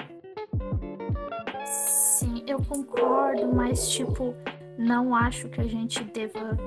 Eu 2.56 2.62
concordo, 2.68 3.48
mas 3.48 3.90
tipo, 3.90 4.34
não 4.78 5.14
acho 5.16 5.50
que 5.50 5.62
a 5.62 5.68
gente 5.68 6.04
deva 6.06 6.58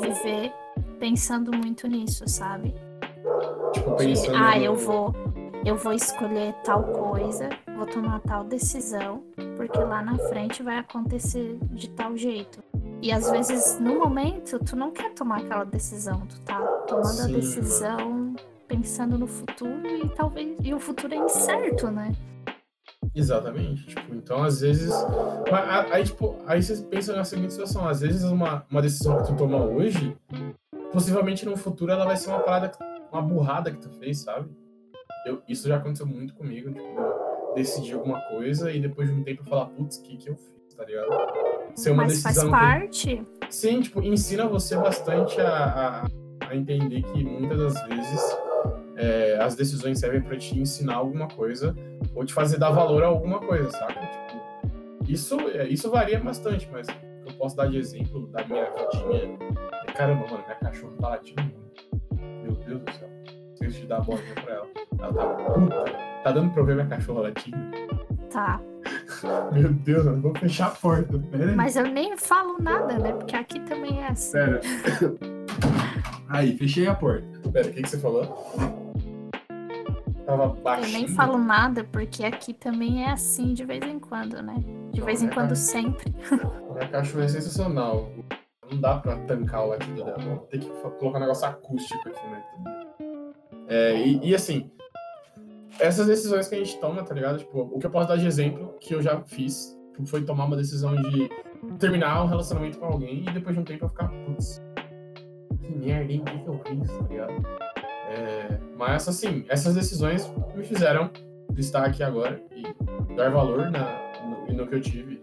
viver 0.00 0.52
pensando 0.98 1.52
muito 1.56 1.86
nisso, 1.86 2.24
sabe? 2.26 2.74
Tipo, 3.72 3.92
pensando. 3.94 4.36
ah, 4.36 4.56
no- 4.58 4.64
eu 4.64 4.74
vou, 4.74 5.14
eu 5.64 5.76
vou 5.76 5.92
escolher 5.92 6.54
tal 6.64 6.82
coisa, 6.84 7.48
vou 7.76 7.86
tomar 7.86 8.20
tal 8.20 8.44
decisão, 8.44 9.22
porque 9.56 9.82
lá 9.82 10.02
na 10.02 10.18
frente 10.18 10.62
vai 10.62 10.78
acontecer 10.78 11.58
de 11.72 11.88
tal 11.90 12.16
jeito. 12.16 12.62
E 13.00 13.10
às 13.10 13.30
vezes, 13.30 13.78
no 13.80 13.98
momento, 13.98 14.58
tu 14.60 14.76
não 14.76 14.92
quer 14.92 15.12
tomar 15.12 15.38
aquela 15.40 15.64
decisão, 15.64 16.20
tu 16.26 16.40
tá 16.42 16.64
tomando 16.86 17.20
a 17.20 17.24
Sim, 17.26 17.32
decisão 17.32 18.34
pensando 18.68 19.18
no 19.18 19.26
futuro 19.26 19.86
e 20.04 20.08
talvez 20.10 20.56
e 20.62 20.72
o 20.72 20.78
futuro 20.80 21.12
é 21.12 21.18
incerto, 21.18 21.90
né? 21.90 22.12
Exatamente. 23.14 23.86
Tipo, 23.86 24.14
então, 24.14 24.42
às 24.42 24.60
vezes. 24.60 24.90
Aí, 25.90 26.04
tipo, 26.04 26.36
aí 26.46 26.62
você 26.62 26.82
pensa 26.84 27.14
na 27.14 27.24
seguinte 27.24 27.52
situação: 27.52 27.86
às 27.86 28.00
vezes, 28.00 28.24
uma, 28.24 28.64
uma 28.70 28.80
decisão 28.82 29.18
que 29.18 29.26
tu 29.28 29.36
toma 29.36 29.58
hoje, 29.64 30.16
possivelmente 30.92 31.44
no 31.44 31.56
futuro 31.56 31.92
ela 31.92 32.04
vai 32.04 32.16
ser 32.16 32.30
uma 32.30 32.40
parada, 32.40 32.68
que- 32.70 32.78
uma 33.12 33.20
burrada 33.22 33.70
que 33.70 33.78
tu 33.78 33.90
fez, 33.90 34.20
sabe? 34.20 34.48
Eu, 35.26 35.42
isso 35.48 35.68
já 35.68 35.76
aconteceu 35.76 36.06
muito 36.06 36.34
comigo, 36.34 36.70
tipo, 36.72 36.84
eu 37.00 37.54
decidir 37.54 37.92
alguma 37.94 38.18
coisa 38.22 38.72
e 38.72 38.80
depois 38.80 39.08
de 39.08 39.14
um 39.14 39.22
tempo 39.22 39.42
eu 39.42 39.46
falar, 39.46 39.66
putz, 39.66 39.98
o 39.98 40.02
que 40.02 40.16
que 40.16 40.30
eu 40.30 40.36
fiz, 40.36 40.74
tá 40.74 40.84
ligado? 40.84 41.08
Ser 41.74 41.90
uma 41.90 42.04
Mas 42.04 42.22
faz 42.22 42.34
decisão. 42.36 42.50
que- 42.50 42.50
parte. 42.58 43.26
Sim, 43.50 43.80
tipo, 43.82 44.02
ensina 44.02 44.46
você 44.48 44.74
bastante 44.76 45.38
a, 45.40 46.02
a, 46.02 46.48
a 46.48 46.56
entender 46.56 47.02
que 47.02 47.22
muitas 47.22 47.58
das 47.58 47.86
vezes 47.88 48.36
é, 48.96 49.38
as 49.40 49.54
decisões 49.54 49.98
servem 49.98 50.20
pra 50.20 50.36
te 50.36 50.58
ensinar 50.58 50.96
alguma 50.96 51.28
coisa 51.28 51.74
ou 52.14 52.24
te 52.24 52.32
fazer 52.32 52.58
dar 52.58 52.70
valor 52.70 53.02
a 53.02 53.06
alguma 53.06 53.40
coisa, 53.40 53.70
sabe? 53.70 53.94
Tipo, 53.94 55.10
isso, 55.10 55.40
é, 55.40 55.68
isso 55.68 55.90
varia 55.90 56.20
bastante, 56.20 56.68
mas 56.70 56.86
eu 57.26 57.32
posso 57.34 57.56
dar 57.56 57.68
de 57.68 57.78
exemplo 57.78 58.26
da 58.28 58.44
minha 58.44 58.64
vidinha. 58.70 59.38
E, 59.88 59.92
caramba, 59.92 60.26
mano, 60.26 60.44
minha 60.44 60.56
cachorra 60.56 60.92
tá 61.00 61.08
latindo. 61.10 61.42
Meu 62.42 62.52
Deus 62.52 62.80
do 62.80 62.92
céu. 62.92 63.08
Preciso 63.58 63.80
te 63.80 63.86
dar 63.86 63.98
a 63.98 64.00
bolinha 64.00 64.34
pra 64.34 64.54
ela. 64.54 64.68
Ela 64.98 65.12
tá 65.12 65.26
puta. 65.52 65.84
Tá 66.24 66.32
dando 66.32 66.52
pra 66.52 66.62
ver 66.62 66.74
minha 66.74 66.86
cachorra 66.88 67.22
latindo? 67.22 67.56
Tá. 68.30 68.60
Meu 69.52 69.72
Deus, 69.72 70.06
eu 70.06 70.20
vou 70.20 70.34
fechar 70.36 70.68
a 70.68 70.70
porta. 70.70 71.18
Pera. 71.18 71.54
Mas 71.54 71.76
eu 71.76 71.86
nem 71.86 72.16
falo 72.16 72.58
nada, 72.60 72.98
né? 72.98 73.12
Porque 73.12 73.36
aqui 73.36 73.60
também 73.60 74.02
é 74.02 74.08
assim. 74.08 74.32
Pera. 74.32 74.60
Aí, 76.28 76.56
fechei 76.56 76.86
a 76.86 76.94
porta. 76.94 77.26
Pera, 77.52 77.68
o 77.68 77.72
que, 77.72 77.82
que 77.82 77.88
você 77.88 77.98
falou? 77.98 78.81
Tava 80.26 80.44
Eu 80.44 80.54
baixinho. 80.62 80.92
nem 80.92 81.08
falo 81.08 81.38
nada 81.38 81.84
porque 81.84 82.24
aqui 82.24 82.52
também 82.54 83.04
é 83.04 83.10
assim 83.10 83.54
de 83.54 83.64
vez 83.64 83.82
em 83.84 83.98
quando, 83.98 84.42
né? 84.42 84.54
De 84.92 85.00
Não, 85.00 85.06
vez 85.06 85.22
em 85.22 85.26
é 85.28 85.30
quando 85.34 85.54
sempre. 85.56 86.14
Minha 86.72 86.88
cachorra 86.88 87.24
é 87.24 87.28
sensacional. 87.28 88.10
Não 88.70 88.80
dá 88.80 88.98
pra 88.98 89.16
tancar 89.26 89.64
o 89.64 89.68
latido 89.68 90.04
dela. 90.04 90.16
Vou 90.18 90.38
ter 90.46 90.58
que 90.60 90.68
colocar 90.98 91.18
um 91.18 91.20
negócio 91.20 91.46
acústico 91.46 92.08
aqui, 92.08 92.26
né? 92.28 92.44
É, 93.68 93.96
e, 94.06 94.30
e 94.30 94.34
assim, 94.34 94.70
essas 95.78 96.06
decisões 96.06 96.48
que 96.48 96.54
a 96.54 96.58
gente 96.58 96.78
toma, 96.78 97.02
tá 97.02 97.14
ligado? 97.14 97.38
Tipo, 97.38 97.60
o 97.72 97.78
que 97.78 97.86
eu 97.86 97.90
posso 97.90 98.08
dar 98.08 98.16
de 98.16 98.26
exemplo 98.26 98.74
que 98.80 98.94
eu 98.94 99.02
já 99.02 99.20
fiz 99.22 99.76
tipo, 99.92 100.06
foi 100.06 100.22
tomar 100.24 100.44
uma 100.44 100.56
decisão 100.56 100.94
de 100.96 101.28
terminar 101.78 102.22
um 102.22 102.26
relacionamento 102.26 102.78
com 102.78 102.86
alguém 102.86 103.20
e 103.28 103.30
depois 103.32 103.54
de 103.54 103.60
um 103.60 103.64
tempo 103.64 103.84
eu 103.84 103.88
ficar, 103.88 104.08
putz, 104.08 104.62
que 105.60 105.72
merda, 105.72 106.12
hein? 106.12 106.20
O 106.20 106.24
que, 106.24 106.38
que 106.38 106.48
eu 106.48 106.60
fiz, 106.66 106.98
tá 106.98 107.04
ligado? 107.08 107.32
É, 108.12 108.58
mas 108.76 109.08
assim, 109.08 109.44
essas 109.48 109.74
decisões 109.74 110.30
me 110.54 110.62
fizeram 110.64 111.10
estar 111.56 111.84
aqui 111.84 112.02
agora 112.02 112.40
e 112.54 112.62
dar 113.14 113.30
valor 113.30 113.70
na, 113.70 113.98
no, 114.48 114.52
no 114.54 114.66
que 114.66 114.74
eu 114.74 114.80
tive 114.80 115.20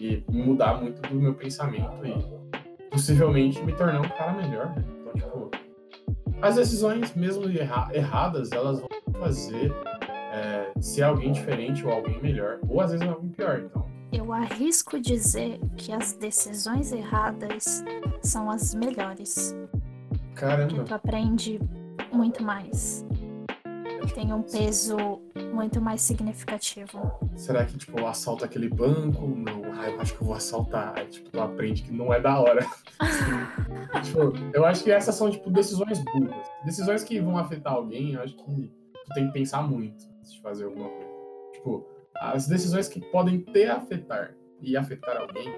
e 0.00 0.24
mudar 0.28 0.80
muito 0.80 1.00
do 1.02 1.14
meu 1.14 1.34
pensamento 1.34 2.04
e 2.04 2.88
possivelmente 2.90 3.62
me 3.64 3.72
tornar 3.72 4.00
um 4.00 4.08
cara 4.08 4.32
melhor. 4.32 4.74
Né? 4.74 4.84
Então, 5.00 5.12
tipo, 5.14 5.50
as 6.40 6.56
decisões, 6.56 7.14
mesmo 7.14 7.48
erra- 7.48 7.90
erradas, 7.92 8.50
elas 8.50 8.80
vão 8.80 8.88
fazer 9.20 9.72
é, 10.32 10.72
ser 10.80 11.02
alguém 11.02 11.30
diferente 11.30 11.86
ou 11.86 11.92
alguém 11.92 12.20
melhor, 12.20 12.58
ou 12.68 12.80
às 12.80 12.90
vezes 12.90 13.06
alguém 13.06 13.28
pior. 13.30 13.60
Então, 13.60 13.86
Eu 14.12 14.32
arrisco 14.32 14.98
dizer 15.00 15.60
que 15.76 15.92
as 15.92 16.14
decisões 16.14 16.92
erradas 16.92 17.84
são 18.22 18.50
as 18.50 18.74
melhores. 18.74 19.56
Caramba, 20.34 20.82
tu 20.84 20.94
aprende 20.94 21.60
muito 22.12 22.42
mais. 22.42 23.04
Tem 24.14 24.32
um 24.32 24.42
peso 24.42 24.96
muito 25.52 25.80
mais 25.80 26.02
significativo. 26.02 27.18
será 27.36 27.64
que 27.64 27.78
tipo, 27.78 27.98
eu 27.98 28.06
assalto 28.06 28.44
aquele 28.44 28.68
banco? 28.68 29.26
Não, 29.26 29.62
ah, 29.74 29.88
eu 29.88 30.00
acho 30.00 30.14
que 30.14 30.22
eu 30.22 30.26
vou 30.26 30.36
assaltar. 30.36 30.92
Aí, 30.96 31.06
tipo, 31.06 31.30
tu 31.30 31.40
aprende 31.40 31.82
que 31.82 31.92
não 31.92 32.12
é 32.12 32.20
da 32.20 32.38
hora. 32.40 32.66
tipo, 34.02 34.32
eu 34.52 34.64
acho 34.64 34.84
que 34.84 34.90
essas 34.90 35.14
são 35.14 35.30
tipo 35.30 35.50
decisões 35.50 35.98
burras. 36.12 36.46
Decisões 36.64 37.04
que 37.04 37.20
vão 37.20 37.38
afetar 37.38 37.72
alguém, 37.72 38.14
eu 38.14 38.22
acho 38.22 38.36
que 38.36 38.42
tu 38.42 39.14
tem 39.14 39.26
que 39.28 39.32
pensar 39.32 39.62
muito 39.62 40.04
antes 40.18 40.32
de 40.34 40.40
fazer 40.40 40.64
alguma 40.64 40.88
coisa. 40.88 41.10
Tipo, 41.52 41.86
as 42.16 42.46
decisões 42.46 42.88
que 42.88 43.00
podem 43.00 43.40
te 43.40 43.64
afetar 43.64 44.34
e 44.60 44.76
afetar 44.76 45.16
alguém, 45.16 45.54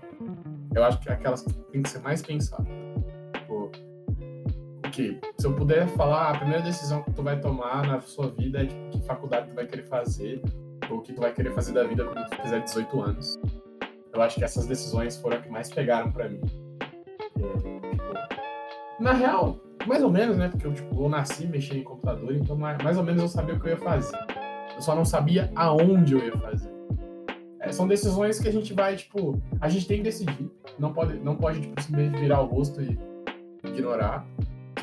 eu 0.75 0.85
acho 0.85 1.01
que 1.01 1.09
é 1.09 1.13
aquelas 1.13 1.43
que 1.43 1.53
tem 1.73 1.83
que 1.83 1.91
ser 1.91 2.01
mais 2.01 2.23
pensadas. 2.23 2.84
Que? 4.95 5.19
Se 5.39 5.45
eu 5.45 5.57
puder 5.57 5.89
falar, 5.89 6.31
a 6.31 6.39
primeira 6.39 6.63
decisão 6.63 7.03
que 7.03 7.11
tu 7.11 7.21
vai 7.21 7.41
tomar 7.41 7.85
na 7.85 8.01
sua 8.01 8.31
vida 8.31 8.63
é 8.63 8.67
tipo, 8.67 8.91
que 8.91 9.03
faculdade 9.05 9.49
tu 9.49 9.55
vai 9.57 9.67
querer 9.67 9.83
fazer, 9.83 10.41
ou 10.89 10.99
o 10.99 11.01
que 11.01 11.13
tu 11.13 11.21
vai 11.21 11.35
querer 11.35 11.53
fazer 11.53 11.73
da 11.73 11.83
vida 11.83 12.05
quando 12.05 12.25
tu 12.31 12.41
fizer 12.41 12.61
18 12.61 13.01
anos. 13.03 13.37
Eu 14.13 14.23
acho 14.23 14.37
que 14.37 14.45
essas 14.45 14.69
decisões 14.69 15.17
foram 15.17 15.39
as 15.39 15.43
que 15.43 15.51
mais 15.51 15.69
pegaram 15.69 16.13
pra 16.13 16.29
mim. 16.29 16.41
É, 16.81 17.91
tipo, 17.91 19.03
na 19.03 19.13
real, 19.15 19.59
mais 19.85 20.01
ou 20.01 20.13
menos, 20.13 20.37
né? 20.37 20.49
Porque 20.49 20.65
eu, 20.65 20.73
tipo, 20.73 21.03
eu 21.03 21.09
nasci 21.09 21.45
mexendo 21.49 21.79
em 21.79 21.83
computador, 21.83 22.33
então 22.33 22.57
mais 22.57 22.97
ou 22.97 23.03
menos 23.03 23.21
eu 23.21 23.29
sabia 23.29 23.57
o 23.57 23.61
que 23.61 23.67
eu 23.67 23.71
ia 23.71 23.77
fazer. 23.77 24.17
Eu 24.77 24.81
só 24.81 24.95
não 24.95 25.05
sabia 25.05 25.51
aonde 25.57 26.15
eu 26.15 26.25
ia 26.25 26.39
fazer. 26.39 26.73
É, 27.59 27.73
são 27.73 27.89
decisões 27.89 28.39
que 28.39 28.47
a 28.47 28.53
gente 28.53 28.73
vai, 28.73 28.95
tipo, 28.95 29.43
a 29.61 29.69
gente 29.69 29.89
tem 29.89 29.97
que 29.97 30.05
decidir. 30.05 30.49
Não 30.79 30.93
pode, 30.93 31.19
não 31.19 31.35
pode 31.35 31.63
tipo, 31.63 31.83
simplesmente 31.83 32.21
virar 32.21 32.43
o 32.43 32.47
rosto 32.47 32.81
e 32.81 32.97
ignorar. 33.65 34.25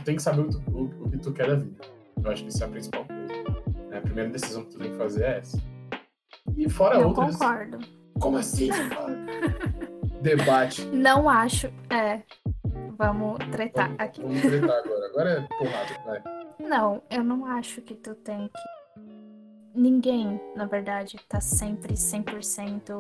Tu 0.02 0.06
tem 0.06 0.16
que 0.16 0.22
saber 0.24 0.42
o, 0.42 0.48
que 0.50 0.60
tu- 0.60 0.72
o- 0.72 1.06
o 1.06 1.10
que 1.12 1.18
tu 1.20 1.32
quer 1.32 1.48
da 1.48 1.56
vida. 1.56 1.84
Eu 2.24 2.32
acho 2.32 2.44
que 2.44 2.50
isso 2.50 2.64
é 2.64 2.68
a 2.68 2.70
principal 2.70 3.06
coisa. 3.06 3.22
né? 3.90 3.98
A 3.98 4.02
primeira 4.02 4.30
decisão 4.30 4.64
que 4.64 4.72
tu 4.72 4.80
tem 4.80 4.92
que 4.92 4.98
fazer 4.98 5.24
é 5.24 5.38
essa. 5.40 5.62
E 6.58 6.68
fora 6.70 6.96
Eu 7.00 7.08
outras. 7.10 7.36
concordo. 7.36 7.80
Como 8.20 8.38
assim? 8.38 8.70
Debate. 10.22 10.86
Não 10.88 11.30
acho. 11.30 11.68
É. 11.90 12.22
Vamos 12.98 13.38
tretar 13.52 13.88
Vamos, 13.88 14.00
aqui. 14.02 14.22
vamos 14.22 14.42
tretar 14.42 14.78
agora. 14.80 15.06
Agora 15.08 15.30
é 15.32 15.42
porrada, 15.58 16.04
vai. 16.06 16.24
Não, 16.68 17.02
eu 17.10 17.24
não 17.24 17.46
acho 17.46 17.82
que 17.82 17.96
tu 17.96 18.14
tem 18.16 18.48
que. 18.48 19.02
Ninguém, 19.80 20.40
na 20.56 20.66
verdade, 20.66 21.18
tá 21.30 21.40
sempre 21.42 21.94
100% 21.94 22.92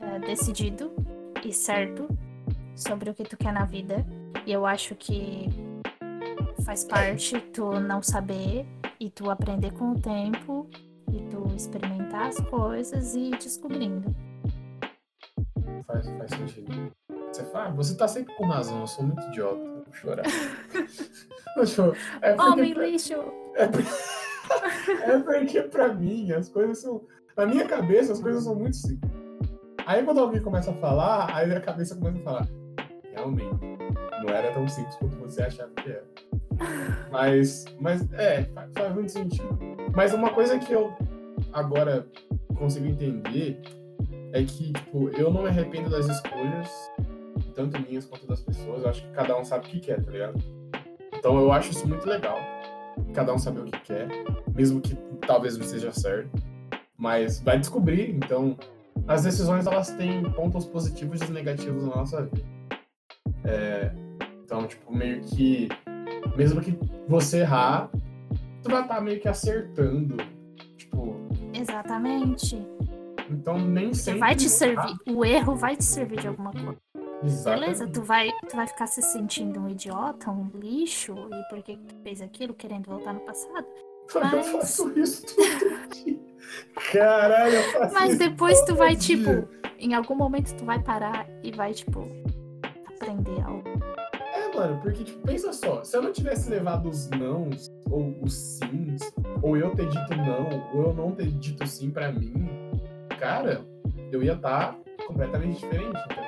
é, 0.00 0.18
decidido 0.20 0.92
e 1.44 1.52
certo 1.52 2.06
sobre 2.76 3.10
o 3.10 3.14
que 3.14 3.24
tu 3.24 3.36
quer 3.36 3.52
na 3.52 3.64
vida. 3.64 4.04
E 4.46 4.52
eu 4.52 4.64
acho 4.66 4.94
que 4.94 5.48
faz 6.64 6.84
parte 6.84 7.40
tu 7.52 7.78
não 7.80 8.02
saber 8.02 8.66
e 8.98 9.10
tu 9.10 9.30
aprender 9.30 9.72
com 9.72 9.92
o 9.92 10.00
tempo 10.00 10.68
e 11.12 11.22
tu 11.24 11.46
experimentar 11.56 12.28
as 12.28 12.38
coisas 12.48 13.14
e 13.14 13.30
ir 13.30 13.38
descobrindo. 13.38 14.14
Faz, 15.86 16.06
faz 16.10 16.30
sentido. 16.30 16.92
Você 17.32 17.44
fala, 17.44 17.66
ah, 17.66 17.70
você 17.70 17.96
tá 17.96 18.08
sempre 18.08 18.34
com 18.34 18.46
razão, 18.46 18.80
eu 18.80 18.86
sou 18.86 19.04
muito 19.04 19.22
idiota. 19.28 19.60
Eu 19.60 19.84
vou 19.84 19.92
chorar. 19.94 20.24
Tipo, 21.66 21.96
é 22.22 22.32
porque 22.34 22.50
Homem 22.52 22.74
pra- 22.74 22.86
lixo! 22.86 23.14
É, 23.56 23.64
é 25.10 25.18
porque 25.18 25.62
pra 25.62 25.92
mim 25.92 26.30
as 26.32 26.48
coisas 26.48 26.78
são. 26.78 27.04
Na 27.36 27.44
minha 27.44 27.66
cabeça 27.66 28.12
as 28.12 28.20
coisas 28.20 28.44
são 28.44 28.54
muito 28.54 28.76
simples. 28.76 29.10
Aí 29.84 30.04
quando 30.04 30.20
alguém 30.20 30.40
começa 30.40 30.70
a 30.70 30.74
falar, 30.74 31.34
aí 31.34 31.52
a 31.52 31.60
cabeça 31.60 31.96
começa 31.96 32.18
a 32.20 32.22
falar. 32.22 32.48
Realmente, 33.12 33.50
não 34.22 34.28
era 34.32 34.52
tão 34.52 34.66
simples 34.68 34.94
quanto 34.96 35.16
você 35.16 35.42
achava 35.42 35.70
que 35.74 35.90
era. 35.90 36.04
Mas, 37.10 37.64
mas 37.80 38.12
é, 38.12 38.44
faz, 38.74 38.94
muito 38.94 39.10
sentido. 39.10 39.58
Mas 39.94 40.14
uma 40.14 40.30
coisa 40.30 40.58
que 40.58 40.72
eu 40.72 40.92
agora 41.52 42.06
consigo 42.56 42.86
entender 42.86 43.60
é 44.32 44.42
que, 44.44 44.72
tipo, 44.72 45.08
eu 45.10 45.32
não 45.32 45.42
me 45.42 45.48
arrependo 45.48 45.90
das 45.90 46.06
escolhas, 46.06 46.68
tanto 47.54 47.80
minhas 47.80 48.06
quanto 48.06 48.26
das 48.26 48.40
pessoas. 48.40 48.82
Eu 48.82 48.90
acho 48.90 49.02
que 49.02 49.12
cada 49.12 49.36
um 49.36 49.44
sabe 49.44 49.66
o 49.66 49.70
que 49.70 49.80
quer, 49.80 50.02
tá 50.02 50.10
ligado? 50.10 50.38
Então 51.16 51.38
eu 51.38 51.52
acho 51.52 51.70
isso 51.70 51.86
muito 51.88 52.06
legal 52.06 52.38
cada 53.14 53.32
um 53.34 53.38
saber 53.38 53.60
o 53.60 53.64
que 53.64 53.80
quer, 53.80 54.08
mesmo 54.54 54.80
que 54.80 54.94
talvez 55.26 55.56
não 55.56 55.66
seja 55.66 55.92
certo, 55.92 56.30
mas 56.96 57.40
vai 57.40 57.58
descobrir. 57.58 58.10
Então, 58.14 58.56
as 59.06 59.22
decisões 59.22 59.66
elas 59.66 59.90
têm 59.90 60.22
pontos 60.32 60.66
positivos 60.66 61.20
e 61.22 61.32
negativos 61.32 61.84
na 61.84 61.96
nossa 61.96 62.22
vida. 62.22 62.46
É, 63.44 63.92
então, 64.44 64.66
tipo, 64.66 64.94
meio 64.94 65.22
que, 65.22 65.68
mesmo 66.40 66.60
que 66.62 66.74
você 67.06 67.40
errar, 67.40 67.90
tu 68.62 68.70
vai 68.70 68.80
estar 68.80 68.98
meio 69.02 69.20
que 69.20 69.28
acertando, 69.28 70.16
tipo, 70.78 71.14
Exatamente. 71.52 72.56
Então 73.28 73.58
nem 73.58 73.92
Você 73.92 74.02
sempre. 74.04 74.20
vai 74.20 74.34
te 74.34 74.48
servir. 74.48 74.96
O 75.10 75.22
erro 75.24 75.54
vai 75.54 75.76
te 75.76 75.84
servir 75.84 76.18
de 76.20 76.28
alguma 76.28 76.50
coisa. 76.50 76.76
Exatamente. 77.22 77.60
Beleza, 77.60 77.86
tu 77.88 78.02
vai, 78.02 78.30
tu 78.48 78.56
vai 78.56 78.66
ficar 78.66 78.86
se 78.86 79.02
sentindo 79.02 79.60
um 79.60 79.68
idiota, 79.68 80.30
um 80.30 80.48
lixo, 80.54 81.14
e 81.30 81.48
por 81.54 81.62
que 81.62 81.76
tu 81.76 81.94
fez 82.02 82.22
aquilo, 82.22 82.54
querendo 82.54 82.86
voltar 82.86 83.12
no 83.12 83.20
passado? 83.20 83.66
Eu 84.14 84.20
Mas- 84.22 84.48
faço 84.48 84.98
isso 84.98 85.24
dia. 85.36 86.18
Caralho, 86.90 87.54
eu 87.54 87.62
faço 87.72 87.94
Mas 87.94 88.10
isso 88.10 88.18
depois 88.18 88.60
tu 88.62 88.74
vai, 88.74 88.96
dia. 88.96 89.16
tipo, 89.18 89.48
em 89.78 89.94
algum 89.94 90.16
momento 90.16 90.52
tu 90.56 90.64
vai 90.64 90.82
parar 90.82 91.28
e 91.44 91.52
vai, 91.52 91.72
tipo, 91.72 92.08
aprender 92.88 93.40
algo. 93.42 93.62
Mano, 94.54 94.80
porque, 94.82 95.04
tipo, 95.04 95.20
pensa 95.26 95.52
só, 95.52 95.82
se 95.84 95.96
eu 95.96 96.02
não 96.02 96.12
tivesse 96.12 96.50
levado 96.50 96.88
os 96.88 97.08
nãos, 97.10 97.70
ou 97.88 98.14
os 98.20 98.34
sims, 98.34 99.00
ou 99.42 99.56
eu 99.56 99.74
ter 99.74 99.88
dito 99.88 100.16
não, 100.16 100.48
ou 100.74 100.88
eu 100.88 100.94
não 100.94 101.12
ter 101.12 101.28
dito 101.28 101.66
sim 101.66 101.90
pra 101.90 102.12
mim, 102.12 102.48
cara, 103.18 103.64
eu 104.10 104.22
ia 104.22 104.32
estar 104.32 104.76
completamente 105.06 105.60
diferente. 105.60 105.98
Então, 106.10 106.24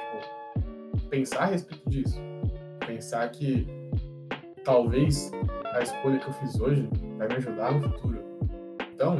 tipo, 0.94 1.08
pensar 1.08 1.42
a 1.42 1.46
respeito 1.46 1.90
disso. 1.90 2.20
Pensar 2.86 3.28
que 3.30 3.66
talvez 4.64 5.30
a 5.72 5.80
escolha 5.80 6.18
que 6.18 6.28
eu 6.28 6.32
fiz 6.34 6.60
hoje 6.60 6.88
vai 7.18 7.28
me 7.28 7.34
ajudar 7.34 7.72
no 7.72 7.82
futuro. 7.82 8.22
Então, 8.94 9.18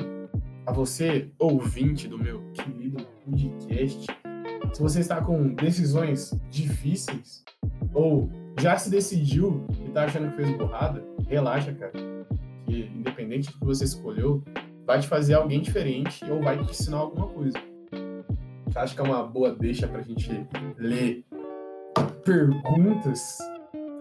a 0.67 0.73
você, 0.73 1.31
ouvinte 1.39 2.07
do 2.07 2.19
meu 2.19 2.41
querido 2.53 3.05
podcast, 3.25 4.07
se 4.73 4.81
você 4.81 5.01
está 5.01 5.21
com 5.21 5.55
decisões 5.55 6.33
difíceis, 6.51 7.45
ou 7.93 8.31
já 8.59 8.77
se 8.77 8.91
decidiu 8.91 9.65
e 9.85 9.91
tá 9.91 10.05
achando 10.05 10.31
que 10.31 10.37
fez 10.37 10.57
burrada, 10.57 11.03
relaxa, 11.29 11.73
cara. 11.73 11.93
Que 12.67 12.87
independente 12.95 13.51
do 13.53 13.59
que 13.59 13.65
você 13.65 13.85
escolheu, 13.85 14.43
vai 14.87 15.01
te 15.01 15.09
fazer 15.09 15.35
alguém 15.35 15.61
diferente 15.61 16.25
ou 16.31 16.43
vai 16.43 16.59
te 16.59 16.71
ensinar 16.71 16.99
alguma 16.99 17.29
coisa. 17.29 17.59
Você 18.67 18.79
acha 18.79 18.95
que 18.95 19.01
é 19.01 19.05
uma 19.05 19.23
boa 19.23 19.55
deixa 19.55 19.87
pra 19.87 20.01
gente 20.01 20.47
ler 20.79 21.25
perguntas? 22.25 23.39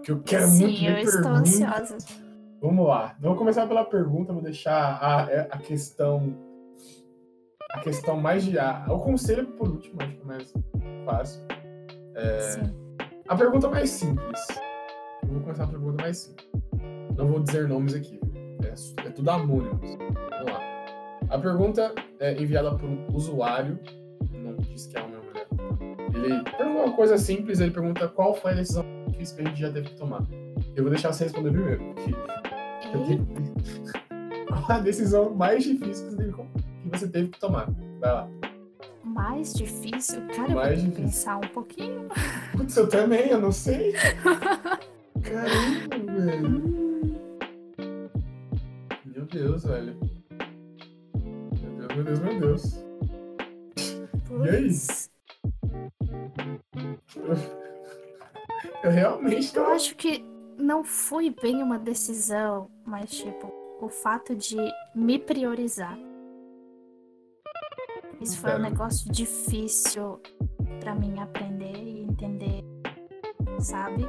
Que 0.04 0.12
eu 0.12 0.22
quero 0.22 0.48
muito 0.50 0.78
Sim, 0.78 0.88
eu 0.88 0.98
estou 0.98 1.22
perguntas. 1.22 1.62
ansiosa. 1.62 1.98
Vamos 2.62 2.88
lá. 2.88 3.16
Vou 3.20 3.36
começar 3.36 3.68
pela 3.68 3.84
pergunta, 3.84 4.32
vou 4.34 4.42
deixar 4.42 4.74
a, 4.74 5.24
a 5.24 5.58
questão. 5.58 6.38
A 7.72 7.80
questão 7.80 8.20
mais 8.20 8.44
de. 8.44 8.58
A, 8.60 8.86
o 8.90 9.00
conselho 9.00 9.48
por 9.48 9.70
último, 9.70 10.02
acho 10.02 10.16
que 10.16 10.22
é 10.22 10.26
mais 10.26 10.54
fácil. 11.06 11.42
Sim. 12.40 12.81
A 13.32 13.36
pergunta 13.38 13.70
mais 13.70 13.90
simples. 13.90 14.46
Eu 15.24 15.30
vou 15.30 15.40
começar 15.40 15.64
a 15.64 15.68
pergunta 15.68 16.04
mais 16.04 16.18
simples. 16.18 16.50
Não 17.16 17.28
vou 17.28 17.40
dizer 17.40 17.66
nomes 17.66 17.94
aqui. 17.94 18.20
É, 18.62 19.08
é 19.08 19.10
tudo 19.10 19.32
anônimos. 19.32 19.90
Vamos 19.90 20.52
lá. 20.52 20.60
A 21.30 21.40
pergunta 21.40 21.96
é 22.20 22.34
enviada 22.34 22.76
por 22.76 22.90
um 22.90 23.08
usuário. 23.14 23.80
Não 24.34 24.58
disse 24.58 24.90
que 24.90 24.98
é 24.98 25.02
uma 25.02 25.22
mulher. 25.22 25.48
Ele 26.14 26.44
pergunta 26.44 26.84
uma 26.88 26.94
coisa 26.94 27.18
simples. 27.18 27.62
Ele 27.62 27.72
pergunta 27.72 28.06
qual 28.10 28.36
foi 28.36 28.52
a 28.52 28.56
decisão 28.56 28.84
difícil 29.08 29.38
que 29.38 29.42
a 29.44 29.46
gente 29.46 29.62
já 29.62 29.72
teve 29.72 29.88
que 29.88 29.96
tomar. 29.96 30.28
Eu 30.76 30.84
vou 30.84 30.92
deixar 30.92 31.14
você 31.14 31.24
responder 31.24 31.52
primeiro. 31.52 31.96
porque 32.92 33.18
Qual 34.46 34.72
a 34.78 34.80
decisão 34.82 35.34
mais 35.34 35.64
difícil 35.64 36.10
que 36.18 36.90
você 36.90 37.08
teve 37.08 37.30
que 37.30 37.40
tomar? 37.40 37.72
Vai 38.02 38.12
lá. 38.12 38.30
Mais 39.04 39.54
difícil, 39.54 40.22
cara, 40.36 40.52
eu 40.52 40.56
Mais 40.56 40.82
vou 40.82 40.92
ter 40.92 40.96
que 40.96 41.02
difícil. 41.02 41.04
pensar 41.04 41.38
um 41.38 41.48
pouquinho. 41.54 42.08
Putz, 42.52 42.76
eu 42.78 42.88
também, 42.90 43.28
eu 43.30 43.40
não 43.42 43.52
sei. 43.52 43.94
Caramba, 45.22 46.12
velho. 46.14 46.62
Meu 49.06 49.26
Deus, 49.26 49.64
velho. 49.64 49.98
Meu 51.64 52.04
Deus, 52.04 52.20
meu 52.20 52.40
Deus, 52.40 52.84
meu 54.30 54.40
Deus. 54.40 54.40
E 54.46 54.50
aí? 54.50 54.70
Eu 58.84 58.90
realmente 58.90 59.56
Eu 59.56 59.68
acho 59.68 59.96
que 59.96 60.26
não 60.58 60.84
foi 60.84 61.30
bem 61.30 61.62
uma 61.62 61.78
decisão, 61.78 62.68
mas 62.84 63.12
tipo, 63.12 63.52
o 63.80 63.88
fato 63.90 64.36
de 64.36 64.58
me 64.96 65.20
priorizar. 65.20 65.96
Isso 68.22 68.38
foi 68.40 68.56
um 68.56 68.60
negócio 68.60 69.12
difícil 69.12 70.22
pra 70.80 70.94
mim 70.94 71.20
aprender 71.20 71.76
e 71.76 72.04
entender, 72.04 72.64
sabe? 73.60 74.06